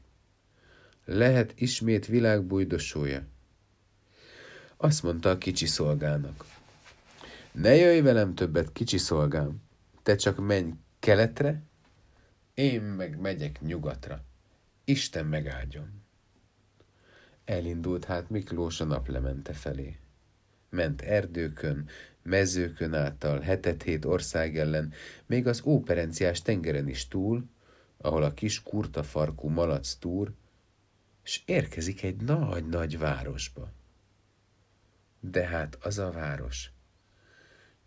Lehet 1.09 1.53
ismét 1.55 2.05
világbújdosója? 2.05 3.23
Azt 4.77 5.03
mondta 5.03 5.29
a 5.29 5.37
kicsi 5.37 5.65
szolgának. 5.65 6.45
Ne 7.51 7.75
jöjj 7.75 7.99
velem 7.99 8.35
többet, 8.35 8.71
kicsi 8.71 8.97
szolgám, 8.97 9.61
te 10.03 10.15
csak 10.15 10.45
menj 10.45 10.71
keletre, 10.99 11.61
én 12.53 12.81
meg 12.81 13.19
megyek 13.19 13.61
nyugatra. 13.61 14.23
Isten 14.83 15.25
megáldjon. 15.25 16.03
Elindult 17.45 18.05
hát 18.05 18.29
Miklós 18.29 18.81
a 18.81 18.85
naplemente 18.85 19.53
felé. 19.53 19.97
Ment 20.69 21.01
erdőkön, 21.01 21.87
mezőkön 22.21 22.93
által, 22.93 23.39
hetet 23.39 23.83
hét 23.83 24.05
ország 24.05 24.57
ellen, 24.57 24.93
még 25.25 25.47
az 25.47 25.61
óperenciás 25.65 26.41
tengeren 26.41 26.87
is 26.87 27.07
túl, 27.07 27.45
ahol 27.97 28.23
a 28.23 28.33
kis 28.33 28.63
kurta 28.63 29.03
farkú 29.03 29.47
malac 29.49 29.93
túr, 29.93 30.33
és 31.27 31.41
érkezik 31.45 32.03
egy 32.03 32.15
nagy-nagy 32.15 32.97
városba. 32.97 33.71
De 35.19 35.47
hát 35.47 35.75
az 35.75 35.97
a 35.97 36.11
város 36.11 36.71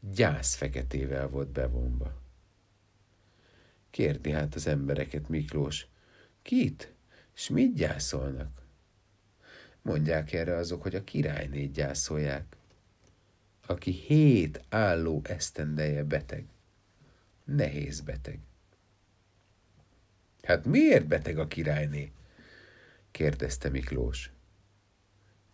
gyász 0.00 0.54
feketével 0.54 1.28
volt 1.28 1.48
bevonva. 1.48 2.22
Kérdi 3.90 4.30
hát 4.30 4.54
az 4.54 4.66
embereket 4.66 5.28
Miklós, 5.28 5.86
kit, 6.42 6.92
s 7.32 7.48
mit 7.48 7.74
gyászolnak? 7.74 8.62
Mondják 9.82 10.32
erre 10.32 10.56
azok, 10.56 10.82
hogy 10.82 10.94
a 10.94 11.04
királynét 11.04 11.72
gyászolják, 11.72 12.56
aki 13.66 13.90
hét 13.90 14.64
álló 14.68 15.20
esztendeje 15.24 16.04
beteg. 16.04 16.46
Nehéz 17.44 18.00
beteg. 18.00 18.38
Hát 20.42 20.64
miért 20.64 21.06
beteg 21.06 21.38
a 21.38 21.46
királyné? 21.46 22.12
Kérdezte 23.10 23.68
Miklós. 23.68 24.32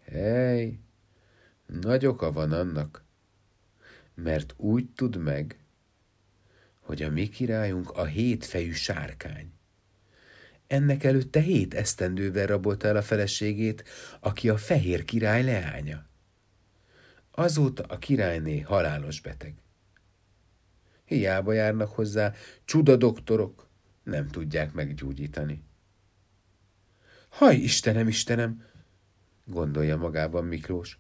Hely, 0.05 0.79
nagy 1.66 2.07
oka 2.07 2.33
van 2.33 2.53
annak, 2.53 3.05
mert 4.14 4.55
úgy 4.57 4.90
tud 4.90 5.16
meg, 5.16 5.59
hogy 6.81 7.03
a 7.03 7.11
mi 7.11 7.29
királyunk 7.29 7.90
a 7.90 8.05
hétfejű 8.05 8.73
sárkány. 8.73 9.53
Ennek 10.66 11.05
előtte 11.05 11.40
hét 11.40 11.75
esztendővel 11.75 12.47
rabolta 12.47 12.88
el 12.88 12.97
a 12.97 13.03
feleségét, 13.03 13.85
aki 14.21 14.49
a 14.49 14.57
fehér 14.57 15.05
király 15.05 15.42
leánya. 15.42 16.07
Azóta 17.31 17.83
a 17.83 17.99
királyné 17.99 18.61
halálos 18.61 19.21
beteg. 19.21 19.55
Hiába 21.05 21.53
járnak 21.53 21.88
hozzá 21.88 22.35
csuda 22.64 22.97
doktorok, 22.97 23.69
nem 24.03 24.29
tudják 24.29 24.73
meggyógyítani. 24.73 25.65
Haj, 27.37 27.57
Istenem, 27.57 28.09
Istenem, 28.09 28.64
gondolja 29.44 29.96
magában 29.96 30.44
Miklós. 30.44 30.99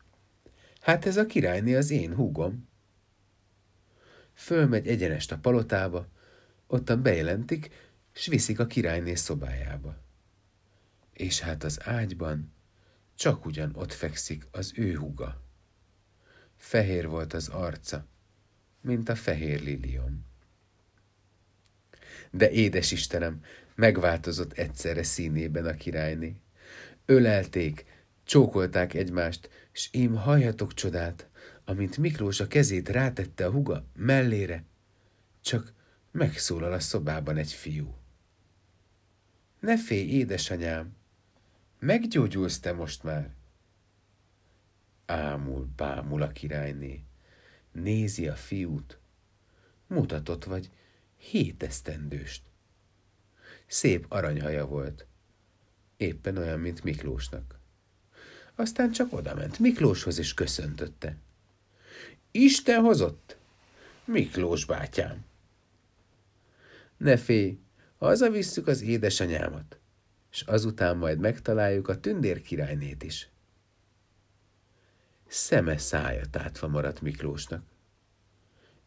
Hát 0.80 1.06
ez 1.06 1.16
a 1.16 1.26
királyné 1.26 1.74
az 1.74 1.90
én 1.90 2.14
húgom. 2.14 2.68
Fölmegy 4.34 4.86
egyenest 4.86 5.32
a 5.32 5.38
palotába, 5.38 6.08
ottan 6.66 7.02
bejelentik, 7.02 7.70
s 8.12 8.26
viszik 8.26 8.58
a 8.58 8.66
királyné 8.66 9.14
szobájába. 9.14 9.96
És 11.12 11.40
hát 11.40 11.64
az 11.64 11.80
ágyban 11.82 12.52
csak 13.14 13.44
ugyan 13.44 13.72
ott 13.74 13.92
fekszik 13.92 14.46
az 14.50 14.72
ő 14.74 14.94
húga. 14.94 15.42
Fehér 16.56 17.08
volt 17.08 17.32
az 17.32 17.48
arca, 17.48 18.06
mint 18.80 19.08
a 19.08 19.14
fehér 19.14 19.62
liliom. 19.62 20.24
De 22.30 22.50
édes 22.50 22.90
Istenem, 22.90 23.42
megváltozott 23.76 24.52
egyszerre 24.52 25.02
színében 25.02 25.66
a 25.66 25.74
királyné. 25.74 26.36
Ölelték, 27.04 27.84
csókolták 28.24 28.94
egymást, 28.94 29.48
s 29.72 29.88
én 29.92 30.16
halljatok 30.16 30.74
csodát, 30.74 31.28
amint 31.64 31.96
Miklós 31.96 32.40
a 32.40 32.46
kezét 32.46 32.88
rátette 32.88 33.46
a 33.46 33.50
huga 33.50 33.84
mellére, 33.94 34.64
csak 35.40 35.72
megszólal 36.10 36.72
a 36.72 36.80
szobában 36.80 37.36
egy 37.36 37.52
fiú. 37.52 37.94
Ne 39.60 39.78
félj, 39.78 40.08
édesanyám, 40.08 40.96
meggyógyulsz 41.78 42.60
te 42.60 42.72
most 42.72 43.02
már. 43.02 43.34
Ámul, 45.06 45.68
bámul 45.76 46.22
a 46.22 46.28
királyné, 46.28 47.04
nézi 47.72 48.28
a 48.28 48.34
fiút, 48.34 48.98
mutatott 49.86 50.44
vagy 50.44 50.70
hét 51.16 51.62
esztendőst. 51.62 52.42
Szép 53.66 54.06
aranyhaja 54.08 54.66
volt, 54.66 55.06
éppen 55.96 56.36
olyan, 56.36 56.60
mint 56.60 56.84
Miklósnak. 56.84 57.58
Aztán 58.54 58.92
csak 58.92 59.12
odament 59.12 59.58
Miklóshoz 59.58 60.18
és 60.18 60.34
köszöntötte. 60.34 61.16
Isten 62.30 62.82
hozott? 62.82 63.36
Miklós 64.04 64.64
bátyám. 64.64 65.24
Ne 66.96 67.16
félj, 67.16 67.58
hazavisszük 67.98 68.66
az 68.66 68.82
édesanyámat, 68.82 69.78
és 70.30 70.40
azután 70.40 70.96
majd 70.96 71.18
megtaláljuk 71.18 71.88
a 71.88 72.00
tündér 72.00 72.42
királynét 72.42 73.02
is. 73.02 73.28
Szeme 75.26 75.78
szája 75.78 76.26
tátva 76.30 76.68
maradt 76.68 77.00
Miklósnak. 77.00 77.64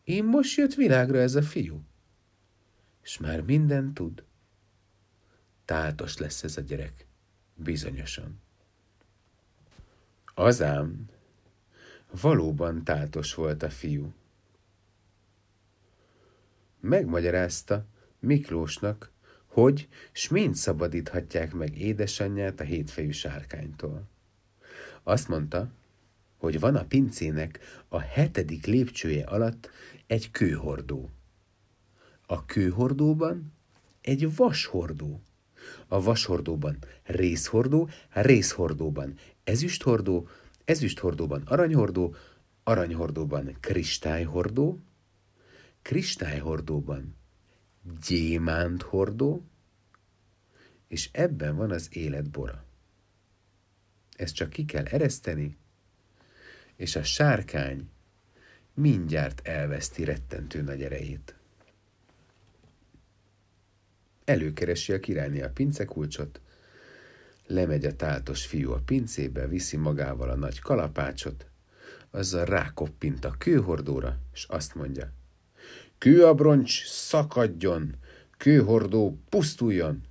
Én 0.04 0.24
most 0.24 0.58
jött 0.58 0.74
világra 0.74 1.18
ez 1.20 1.36
a 1.36 1.42
fiú, 1.42 1.82
és 3.04 3.18
már 3.18 3.42
minden 3.42 3.94
tud. 3.94 4.24
Táltos 5.70 6.18
lesz 6.18 6.44
ez 6.44 6.58
a 6.58 6.62
gyerek, 6.62 7.06
bizonyosan. 7.56 8.42
Azám, 10.34 11.10
valóban 12.22 12.84
táltos 12.84 13.34
volt 13.34 13.64
a 13.64 13.70
fiú. 13.70 14.14
Megmagyarázta 16.80 17.86
Miklósnak, 18.20 19.12
hogy 19.46 19.88
s 20.12 20.28
mind 20.28 20.56
szabadíthatják 20.56 21.54
meg 21.54 21.78
édesanyját 21.78 22.60
a 22.60 22.64
hétfejű 22.64 23.12
sárkánytól. 23.12 24.08
Azt 25.04 25.28
mondta, 25.28 25.72
hogy 26.38 26.60
van 26.60 26.76
a 26.76 26.86
pincének 26.86 27.60
a 27.88 28.00
hetedik 28.00 28.66
lépcsője 28.66 29.26
alatt 29.26 29.70
egy 30.08 30.32
kőhordó. 30.32 31.10
A 32.26 32.46
kőhordóban 32.46 33.54
egy 34.02 34.36
vashordó. 34.36 35.22
A 35.88 36.02
vashordóban 36.02 36.78
részhordó, 37.04 37.90
részhordóban 38.10 39.18
ezüsthordó, 39.44 40.28
ezüsthordóban 40.66 41.42
aranyhordó, 41.42 42.16
aranyhordóban 42.64 43.58
kristályhordó, 43.60 44.80
kristályhordóban 45.82 47.16
gyémánthordó, 48.08 49.44
és 50.88 51.10
ebben 51.12 51.56
van 51.56 51.72
az 51.72 51.88
élet 51.92 52.30
bora. 52.30 52.64
Ezt 54.16 54.36
csak 54.36 54.50
ki 54.50 54.66
kell 54.66 54.86
ereszteni, 54.86 55.58
és 56.76 56.96
a 56.96 57.04
sárkány 57.04 57.90
mindjárt 58.74 59.48
elveszti 59.48 60.04
rettentő 60.04 60.62
nagy 60.62 60.84
erejét. 60.84 61.38
Előkeresi 64.30 64.94
a 64.94 65.00
királyné 65.00 65.42
a 65.42 65.50
pincekulcsot, 65.50 66.42
lemegy 67.48 67.86
a 67.86 67.96
táltos 67.96 68.46
fiú 68.46 68.72
a 68.72 68.82
pincébe, 68.86 69.48
viszi 69.48 69.78
magával 69.78 70.30
a 70.30 70.36
nagy 70.36 70.60
kalapácsot, 70.60 71.46
azzal 72.12 72.46
rákoppint 72.46 73.26
a 73.26 73.36
kőhordóra, 73.38 74.20
és 74.34 74.44
azt 74.44 74.76
mondja, 74.76 75.12
kőabroncs 75.98 76.86
szakadjon, 76.86 77.96
kőhordó 78.38 79.20
pusztuljon. 79.30 80.04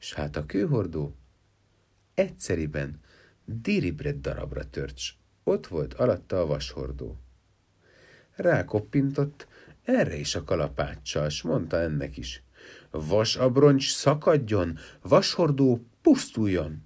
És 0.00 0.14
hát 0.14 0.36
a 0.36 0.46
kőhordó 0.46 1.16
egyszeriben 2.14 3.00
diribret 3.44 4.20
darabra 4.20 4.70
tört, 4.70 5.00
ott 5.44 5.66
volt 5.66 5.94
alatta 5.94 6.40
a 6.40 6.46
vashordó. 6.46 7.20
Rákoppintott 8.34 9.46
erre 9.82 10.16
is 10.16 10.34
a 10.34 10.44
kalapáccsal, 10.44 11.28
s 11.28 11.42
mondta 11.42 11.80
ennek 11.80 12.16
is, 12.16 12.42
vasabroncs 12.90 13.92
szakadjon, 13.92 14.78
vashordó 15.02 15.84
pusztuljon. 16.02 16.82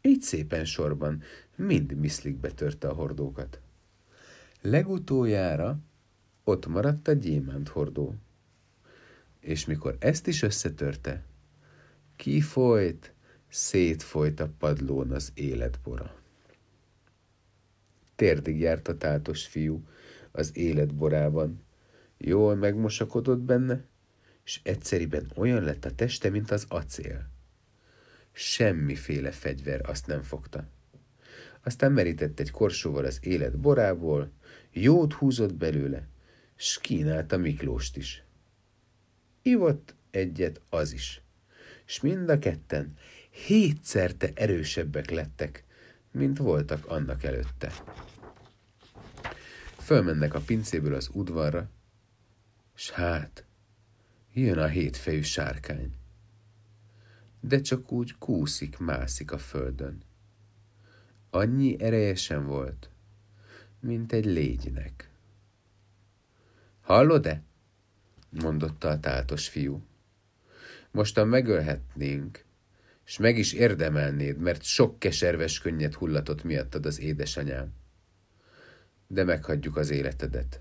Így 0.00 0.22
szépen 0.22 0.64
sorban 0.64 1.22
mind 1.56 1.92
miszlikbe 1.92 2.50
törte 2.50 2.88
a 2.88 2.94
hordókat. 2.94 3.60
Legutoljára 4.60 5.78
ott 6.44 6.66
maradt 6.66 7.08
a 7.08 7.12
gyémánt 7.12 7.68
hordó. 7.68 8.14
És 9.40 9.64
mikor 9.64 9.96
ezt 9.98 10.26
is 10.26 10.42
összetörte, 10.42 11.24
kifolyt, 12.16 13.12
szétfolyt 13.48 14.40
a 14.40 14.50
padlón 14.58 15.10
az 15.10 15.32
életbora. 15.34 16.14
Térdig 18.14 18.60
járt 18.60 18.88
a 18.88 18.96
tátos 18.96 19.46
fiú 19.46 19.84
az 20.32 20.56
életborában, 20.56 21.62
jól 22.18 22.54
megmosakodott 22.54 23.38
benne, 23.38 23.84
és 24.50 24.60
egyszeriben 24.62 25.30
olyan 25.34 25.62
lett 25.62 25.84
a 25.84 25.94
teste, 25.94 26.30
mint 26.30 26.50
az 26.50 26.64
acél. 26.68 27.30
Semmiféle 28.32 29.30
fegyver 29.30 29.88
azt 29.88 30.06
nem 30.06 30.22
fogta. 30.22 30.68
Aztán 31.62 31.92
merített 31.92 32.40
egy 32.40 32.50
korsóval 32.50 33.04
az 33.04 33.18
élet 33.22 33.58
borából, 33.58 34.32
jót 34.70 35.12
húzott 35.12 35.54
belőle, 35.54 36.08
s 36.56 36.78
kínálta 36.78 37.36
Miklóst 37.36 37.96
is. 37.96 38.24
Ivott 39.42 39.94
egyet 40.10 40.60
az 40.68 40.92
is, 40.92 41.22
s 41.84 42.00
mind 42.00 42.28
a 42.28 42.38
ketten 42.38 42.96
hétszerte 43.30 44.30
erősebbek 44.34 45.10
lettek, 45.10 45.64
mint 46.12 46.38
voltak 46.38 46.86
annak 46.86 47.22
előtte. 47.24 47.72
Fölmennek 49.78 50.34
a 50.34 50.40
pincéből 50.40 50.94
az 50.94 51.10
udvarra, 51.12 51.70
s 52.74 52.90
hát, 52.90 53.44
jön 54.32 54.58
a 54.58 54.66
hétfejű 54.66 55.22
sárkány. 55.22 55.92
De 57.40 57.60
csak 57.60 57.92
úgy 57.92 58.18
kúszik, 58.18 58.78
mászik 58.78 59.32
a 59.32 59.38
földön. 59.38 60.02
Annyi 61.30 61.80
erejesen 61.80 62.46
volt, 62.46 62.90
mint 63.80 64.12
egy 64.12 64.24
légynek. 64.24 65.10
Hallod-e? 66.80 67.42
mondotta 68.30 68.88
a 68.88 69.00
tátos 69.00 69.48
fiú. 69.48 69.82
Mostan 70.90 71.28
megölhetnénk, 71.28 72.44
és 73.06 73.18
meg 73.18 73.38
is 73.38 73.52
érdemelnéd, 73.52 74.36
mert 74.38 74.62
sok 74.62 74.98
keserves 74.98 75.58
könnyet 75.58 75.94
hullatott 75.94 76.44
miattad 76.44 76.86
az 76.86 77.00
édesanyám. 77.00 77.72
De 79.06 79.24
meghagyjuk 79.24 79.76
az 79.76 79.90
életedet. 79.90 80.60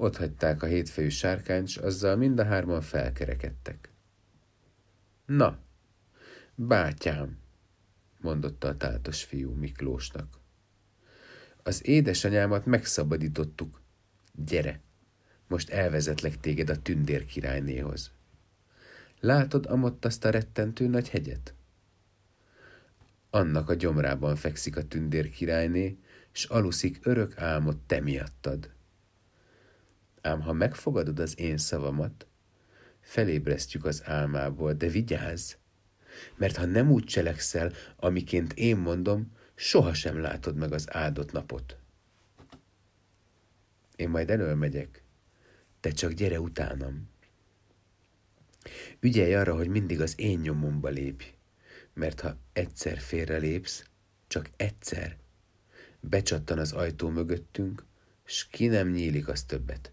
Ott 0.00 0.16
hagyták 0.16 0.62
a 0.62 0.66
hétfejű 0.66 1.08
sárkányt, 1.08 1.68
s 1.68 1.76
azzal 1.76 2.16
mind 2.16 2.38
a 2.38 2.44
hárman 2.44 2.80
felkerekedtek. 2.80 3.90
Na, 5.26 5.58
bátyám, 6.54 7.38
mondotta 8.20 8.68
a 8.68 8.76
tátos 8.76 9.24
fiú 9.24 9.52
Miklósnak. 9.52 10.38
Az 11.62 11.86
édesanyámat 11.86 12.66
megszabadítottuk. 12.66 13.80
Gyere, 14.32 14.80
most 15.46 15.70
elvezetlek 15.70 16.40
téged 16.40 16.70
a 16.70 16.82
tündér 16.82 17.24
királynéhoz. 17.24 18.10
Látod 19.20 19.66
amott 19.66 20.04
azt 20.04 20.24
a 20.24 20.30
rettentő 20.30 20.86
nagy 20.86 21.08
hegyet? 21.08 21.54
Annak 23.30 23.68
a 23.68 23.74
gyomrában 23.74 24.36
fekszik 24.36 24.76
a 24.76 24.84
tündér 24.84 25.30
királyné, 25.30 25.98
s 26.32 26.44
aluszik 26.44 26.98
örök 27.02 27.38
álmot 27.38 27.76
te 27.76 28.00
miattad. 28.00 28.76
Ám 30.28 30.40
ha 30.40 30.52
megfogadod 30.52 31.18
az 31.18 31.38
én 31.38 31.56
szavamat, 31.56 32.26
felébresztjük 33.00 33.84
az 33.84 34.02
álmából, 34.04 34.72
de 34.72 34.88
vigyázz, 34.88 35.54
mert 36.36 36.56
ha 36.56 36.64
nem 36.64 36.90
úgy 36.90 37.04
cselekszel, 37.04 37.72
amiként 37.96 38.52
én 38.52 38.76
mondom, 38.76 39.32
sohasem 39.54 40.20
látod 40.20 40.56
meg 40.56 40.72
az 40.72 40.94
áldott 40.94 41.32
napot. 41.32 41.76
Én 43.96 44.08
majd 44.08 44.30
elől 44.30 44.54
megyek, 44.54 45.02
te 45.80 45.90
csak 45.90 46.12
gyere 46.12 46.40
utánam. 46.40 47.08
Ügyelj 49.00 49.34
arra, 49.34 49.54
hogy 49.54 49.68
mindig 49.68 50.00
az 50.00 50.20
én 50.20 50.38
nyomomba 50.38 50.88
lépj, 50.88 51.24
mert 51.92 52.20
ha 52.20 52.36
egyszer 52.52 52.98
félrelépsz, 52.98 53.84
csak 54.26 54.50
egyszer, 54.56 55.16
becsattan 56.00 56.58
az 56.58 56.72
ajtó 56.72 57.08
mögöttünk, 57.08 57.84
s 58.24 58.46
ki 58.46 58.66
nem 58.66 58.90
nyílik 58.90 59.28
az 59.28 59.42
többet. 59.42 59.92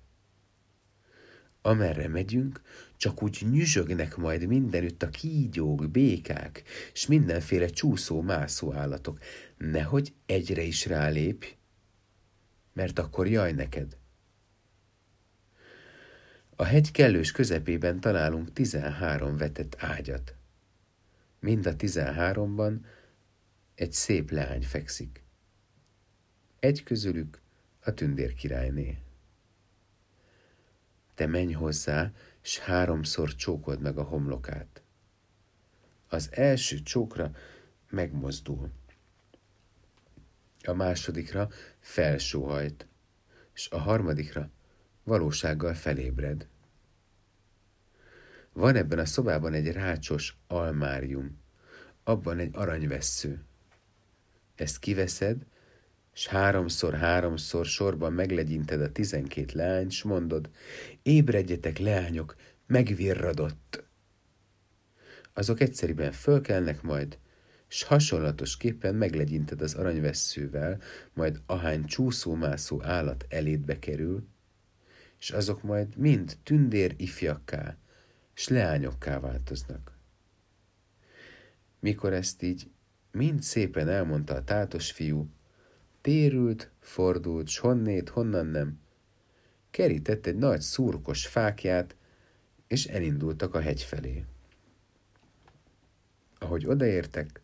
Amerre 1.66 2.08
megyünk, 2.08 2.62
csak 2.98 3.24
úgy 3.24 3.46
nyüzsögnek 3.52 4.16
majd 4.16 4.48
mindenütt 4.48 5.04
a 5.04 5.10
kígyók, 5.10 5.90
békák, 5.90 6.64
s 6.94 7.08
mindenféle 7.08 7.68
csúszó-mászó 7.68 8.74
állatok. 8.74 9.20
Nehogy 9.58 10.14
egyre 10.26 10.62
is 10.62 10.86
rálépj, 10.86 11.48
mert 12.74 13.00
akkor 13.00 13.28
jaj 13.28 13.52
neked. 13.52 13.98
A 16.56 16.64
hegy 16.64 16.92
kellős 16.92 17.32
közepében 17.32 18.00
találunk 18.00 18.54
tizenhárom 18.54 19.38
vetett 19.38 19.76
ágyat. 19.80 20.36
Mind 21.40 21.66
a 21.66 21.76
tizenháromban 21.76 22.86
egy 23.76 23.92
szép 23.92 24.32
leány 24.32 24.64
fekszik. 24.64 25.24
Egy 26.60 26.84
közülük 26.84 27.42
a 27.80 27.94
tündér 27.94 28.34
királyné. 28.34 29.05
Te 31.16 31.26
menj 31.26 31.54
hozzá, 31.54 32.12
s 32.42 32.60
háromszor 32.60 33.36
csókold 33.36 33.82
meg 33.82 33.98
a 33.98 34.04
homlokát. 34.04 34.82
Az 36.08 36.30
első 36.32 36.82
csókra 36.82 37.32
megmozdul. 37.90 38.72
A 40.64 40.74
másodikra 40.74 41.50
felsóhajt, 41.80 42.88
és 43.54 43.70
a 43.70 43.78
harmadikra 43.78 44.50
valósággal 45.04 45.74
felébred. 45.74 46.48
Van 48.54 48.76
ebben 48.76 49.00
a 49.00 49.06
szobában 49.06 49.54
egy 49.54 49.72
rácsos 49.72 50.38
almárium, 50.48 51.40
abban 52.04 52.40
egy 52.40 52.56
aranyvessző. 52.56 53.44
Ezt 54.56 54.80
kiveszed, 54.80 55.46
s 56.18 56.28
háromszor-háromszor 56.28 57.66
sorban 57.66 58.14
meglegyinted 58.14 58.82
a 58.82 58.92
tizenkét 58.92 59.52
leányt, 59.52 59.92
s 59.92 60.04
mondod, 60.04 60.50
ébredjetek, 61.04 61.78
leányok, 61.78 62.36
megvirradott. 62.68 63.84
Azok 65.34 65.60
egyszerűen 65.60 66.12
fölkelnek 66.12 66.82
majd, 66.82 67.18
s 67.68 67.84
hasonlatosképpen 67.84 68.96
meglegyinted 68.96 69.62
az 69.62 69.74
aranyvesszővel, 69.74 70.82
majd 71.14 71.42
ahány 71.46 71.86
csúszómászó 71.86 72.84
állat 72.84 73.26
elédbe 73.30 73.80
kerül, 73.80 74.28
és 75.20 75.32
azok 75.32 75.64
majd 75.64 75.98
mind 75.98 76.38
tündér 76.44 76.94
ifjakká, 76.98 77.78
s 78.34 78.48
leányokká 78.48 79.20
változnak. 79.20 79.98
Mikor 81.80 82.14
ezt 82.14 82.42
így 82.42 82.70
mind 83.12 83.42
szépen 83.42 83.90
elmondta 83.90 84.34
a 84.34 84.44
tátos 84.44 84.92
fiú, 84.92 85.30
térült, 86.06 86.72
fordult, 86.80 87.48
s 87.48 87.58
honnét, 87.58 88.10
honnan 88.10 88.46
nem, 88.46 88.80
kerített 89.70 90.26
egy 90.26 90.36
nagy 90.36 90.62
szurkos 90.62 91.28
fákját, 91.28 91.96
és 92.68 92.86
elindultak 92.86 93.56
a 93.56 93.60
hegy 93.60 93.82
felé. 93.82 94.26
Ahogy 96.40 96.66
odaértek, 96.66 97.42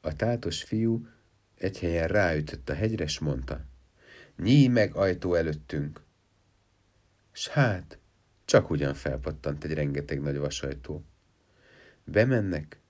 a 0.00 0.16
tátos 0.16 0.62
fiú 0.62 1.06
egy 1.54 1.78
helyen 1.78 2.08
ráütött 2.08 2.68
a 2.68 2.74
hegyre, 2.74 3.06
s 3.06 3.18
mondta, 3.18 3.64
nyíj 4.36 4.66
meg 4.66 4.94
ajtó 4.94 5.34
előttünk. 5.34 6.02
S 7.32 7.48
hát, 7.48 7.98
csak 8.44 8.70
ugyan 8.70 8.94
felpattant 8.94 9.64
egy 9.64 9.72
rengeteg 9.72 10.20
nagy 10.20 10.36
vasajtó. 10.36 11.04
Bemennek, 12.04 12.80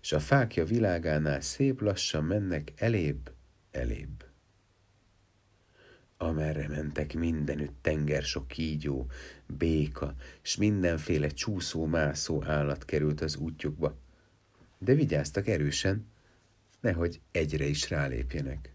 és 0.00 0.12
a 0.12 0.20
fákja 0.20 0.64
világánál 0.64 1.40
szép 1.40 1.80
lassan 1.80 2.24
mennek 2.24 2.72
elébb, 2.76 3.33
elébb. 3.74 4.24
amerre 6.16 6.68
mentek 6.68 7.14
mindenütt 7.14 7.76
tenger 7.80 8.22
sok 8.22 8.48
kígyó, 8.48 9.10
béka, 9.46 10.14
s 10.42 10.56
mindenféle 10.56 11.28
csúszó-mászó 11.28 12.44
állat 12.44 12.84
került 12.84 13.20
az 13.20 13.36
útjukba. 13.36 13.96
De 14.78 14.94
vigyáztak 14.94 15.46
erősen, 15.46 16.06
nehogy 16.80 17.20
egyre 17.30 17.64
is 17.64 17.90
rálépjenek. 17.90 18.74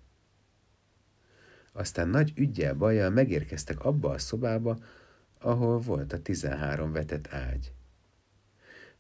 Aztán 1.72 2.10
nagy 2.10 2.34
ügyel 2.36 2.74
bajjal 2.74 3.10
megérkeztek 3.10 3.80
abba 3.80 4.10
a 4.10 4.18
szobába, 4.18 4.78
ahol 5.40 5.80
volt 5.80 6.14
a 6.14 6.22
tizenhárom 6.22 6.92
vetett 6.92 7.28
ágy. 7.28 7.74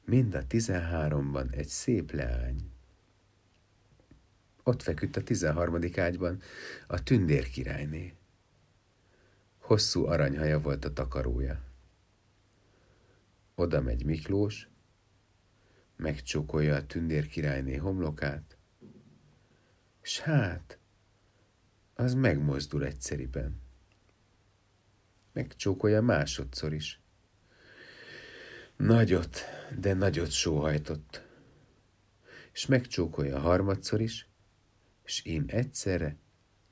Mind 0.06 0.34
a 0.34 0.48
tizenháromban 0.48 1.50
egy 1.52 1.68
szép 1.68 2.12
leány. 2.12 2.69
Ott 4.70 4.82
feküdt 4.82 5.16
a 5.16 5.24
tizenharmadik 5.24 5.98
ágyban 5.98 6.42
a 6.88 7.04
tündér 7.04 7.50
királyné. 7.50 8.14
Hosszú 9.58 10.06
aranyhaja 10.06 10.60
volt 10.60 10.86
a 10.86 10.94
takarója. 10.94 11.62
Oda 13.56 13.82
megy 13.82 14.06
Miklós, 14.06 14.70
megcsókolja 15.96 16.76
a 16.76 16.86
tündér 16.86 17.28
királyné 17.28 17.76
homlokát, 17.76 18.58
s 20.02 20.20
hát, 20.20 20.80
az 21.94 22.14
megmozdul 22.14 22.86
egyszeriben. 22.86 23.62
Megcsókolja 25.34 26.02
másodszor 26.02 26.74
is. 26.74 27.02
Nagyot, 28.76 29.40
de 29.80 29.94
nagyot 29.94 30.32
sóhajtott. 30.32 31.24
És 32.54 32.66
megcsókolja 32.66 33.40
harmadszor 33.40 34.02
is, 34.02 34.29
s 35.10 35.22
ím 35.26 35.44
egyszerre 35.48 36.16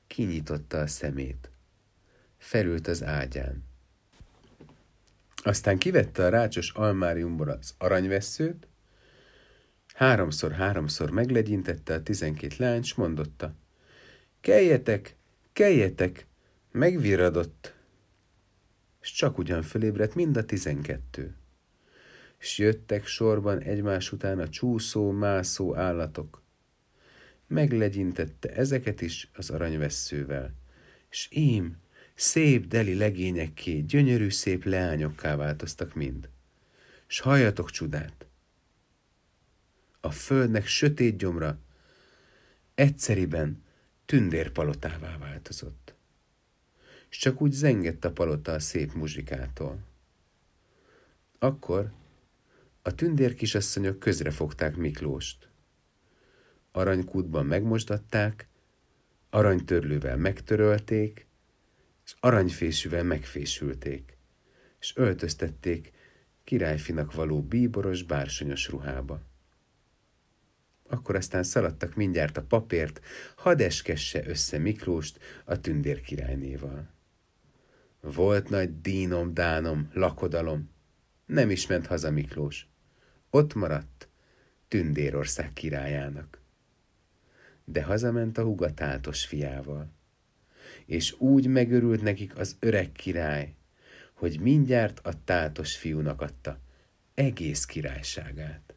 kinyitotta 0.06 0.78
a 0.78 0.86
szemét. 0.86 1.50
Felült 2.36 2.86
az 2.86 3.02
ágyán. 3.02 3.64
Aztán 5.42 5.78
kivette 5.78 6.24
a 6.24 6.28
rácsos 6.28 6.70
almáriumból 6.70 7.48
az 7.48 7.74
aranyvesszőt, 7.78 8.68
háromszor-háromszor 9.94 11.10
meglegyintette 11.10 11.94
a 11.94 12.02
tizenkét 12.02 12.56
lányt, 12.56 12.84
s 12.84 12.94
mondotta, 12.94 13.54
keljetek, 14.40 15.16
keljetek, 15.52 16.26
megviradott. 16.72 17.74
És 19.00 19.12
csak 19.12 19.38
ugyan 19.38 19.62
fölébredt 19.62 20.14
mind 20.14 20.36
a 20.36 20.44
tizenkettő. 20.44 21.36
S 22.38 22.58
jöttek 22.58 23.06
sorban 23.06 23.58
egymás 23.58 24.12
után 24.12 24.38
a 24.38 24.48
csúszó, 24.48 25.10
mászó 25.10 25.76
állatok. 25.76 26.46
Meglegyintette 27.48 28.54
ezeket 28.54 29.00
is 29.00 29.30
az 29.34 29.50
aranyvesszővel. 29.50 30.54
És 31.10 31.28
ím, 31.30 31.76
szép 32.14 32.66
deli 32.66 32.94
legényekké, 32.94 33.80
gyönyörű 33.80 34.30
szép 34.30 34.64
leányokká 34.64 35.36
változtak 35.36 35.94
mind. 35.94 36.28
S 37.06 37.20
halljatok 37.20 37.70
csodát! 37.70 38.26
A 40.00 40.10
földnek 40.10 40.66
sötét 40.66 41.16
gyomra 41.16 41.58
egyszeriben 42.74 43.62
tündérpalotává 44.04 45.18
változott. 45.18 45.94
És 47.10 47.16
csak 47.16 47.40
úgy 47.40 47.52
zengett 47.52 48.04
a 48.04 48.12
palota 48.12 48.52
a 48.52 48.58
szép 48.58 48.92
muzsikától. 48.92 49.78
Akkor 51.38 51.92
a 52.82 52.94
tündér 52.94 53.34
kisasszonyok 53.34 53.98
közrefogták 53.98 54.76
Miklóst. 54.76 55.47
Aranykútban 56.78 57.46
megmosdatták, 57.46 58.48
aranytörlővel 59.30 60.16
megtörölték, 60.16 61.26
és 62.04 62.14
aranyfésűvel 62.20 63.04
megfésülték, 63.04 64.16
és 64.80 64.96
öltöztették 64.96 65.92
királyfinak 66.44 67.14
való 67.14 67.42
bíboros, 67.42 68.02
bársonyos 68.02 68.68
ruhába. 68.68 69.22
Akkor 70.88 71.14
aztán 71.14 71.42
szaladtak 71.42 71.94
mindjárt 71.94 72.36
a 72.36 72.42
papért, 72.42 73.00
hadd 73.36 73.62
össze 74.26 74.58
Miklóst 74.58 75.18
a 75.44 75.60
tündér 75.60 76.00
királynéval. 76.00 76.88
Volt 78.00 78.48
nagy 78.48 78.80
dínom, 78.80 79.34
dánom, 79.34 79.90
lakodalom. 79.92 80.70
Nem 81.26 81.50
is 81.50 81.66
ment 81.66 81.86
haza 81.86 82.10
Miklós. 82.10 82.68
Ott 83.30 83.54
maradt 83.54 84.08
Tündérország 84.68 85.52
királyának. 85.52 86.40
De 87.70 87.82
hazament 87.82 88.38
a 88.38 88.42
hugatátos 88.42 89.26
fiával. 89.26 89.92
És 90.86 91.14
úgy 91.18 91.46
megörült 91.46 92.02
nekik 92.02 92.38
az 92.38 92.56
öreg 92.60 92.92
király, 92.92 93.54
hogy 94.12 94.40
mindjárt 94.40 95.00
a 95.06 95.24
tátos 95.24 95.76
fiúnak 95.76 96.20
adta 96.20 96.60
egész 97.14 97.64
királyságát. 97.64 98.74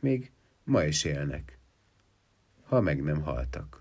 Még 0.00 0.30
ma 0.64 0.84
is 0.84 1.04
élnek, 1.04 1.58
ha 2.64 2.80
meg 2.80 3.02
nem 3.02 3.22
haltak. 3.22 3.79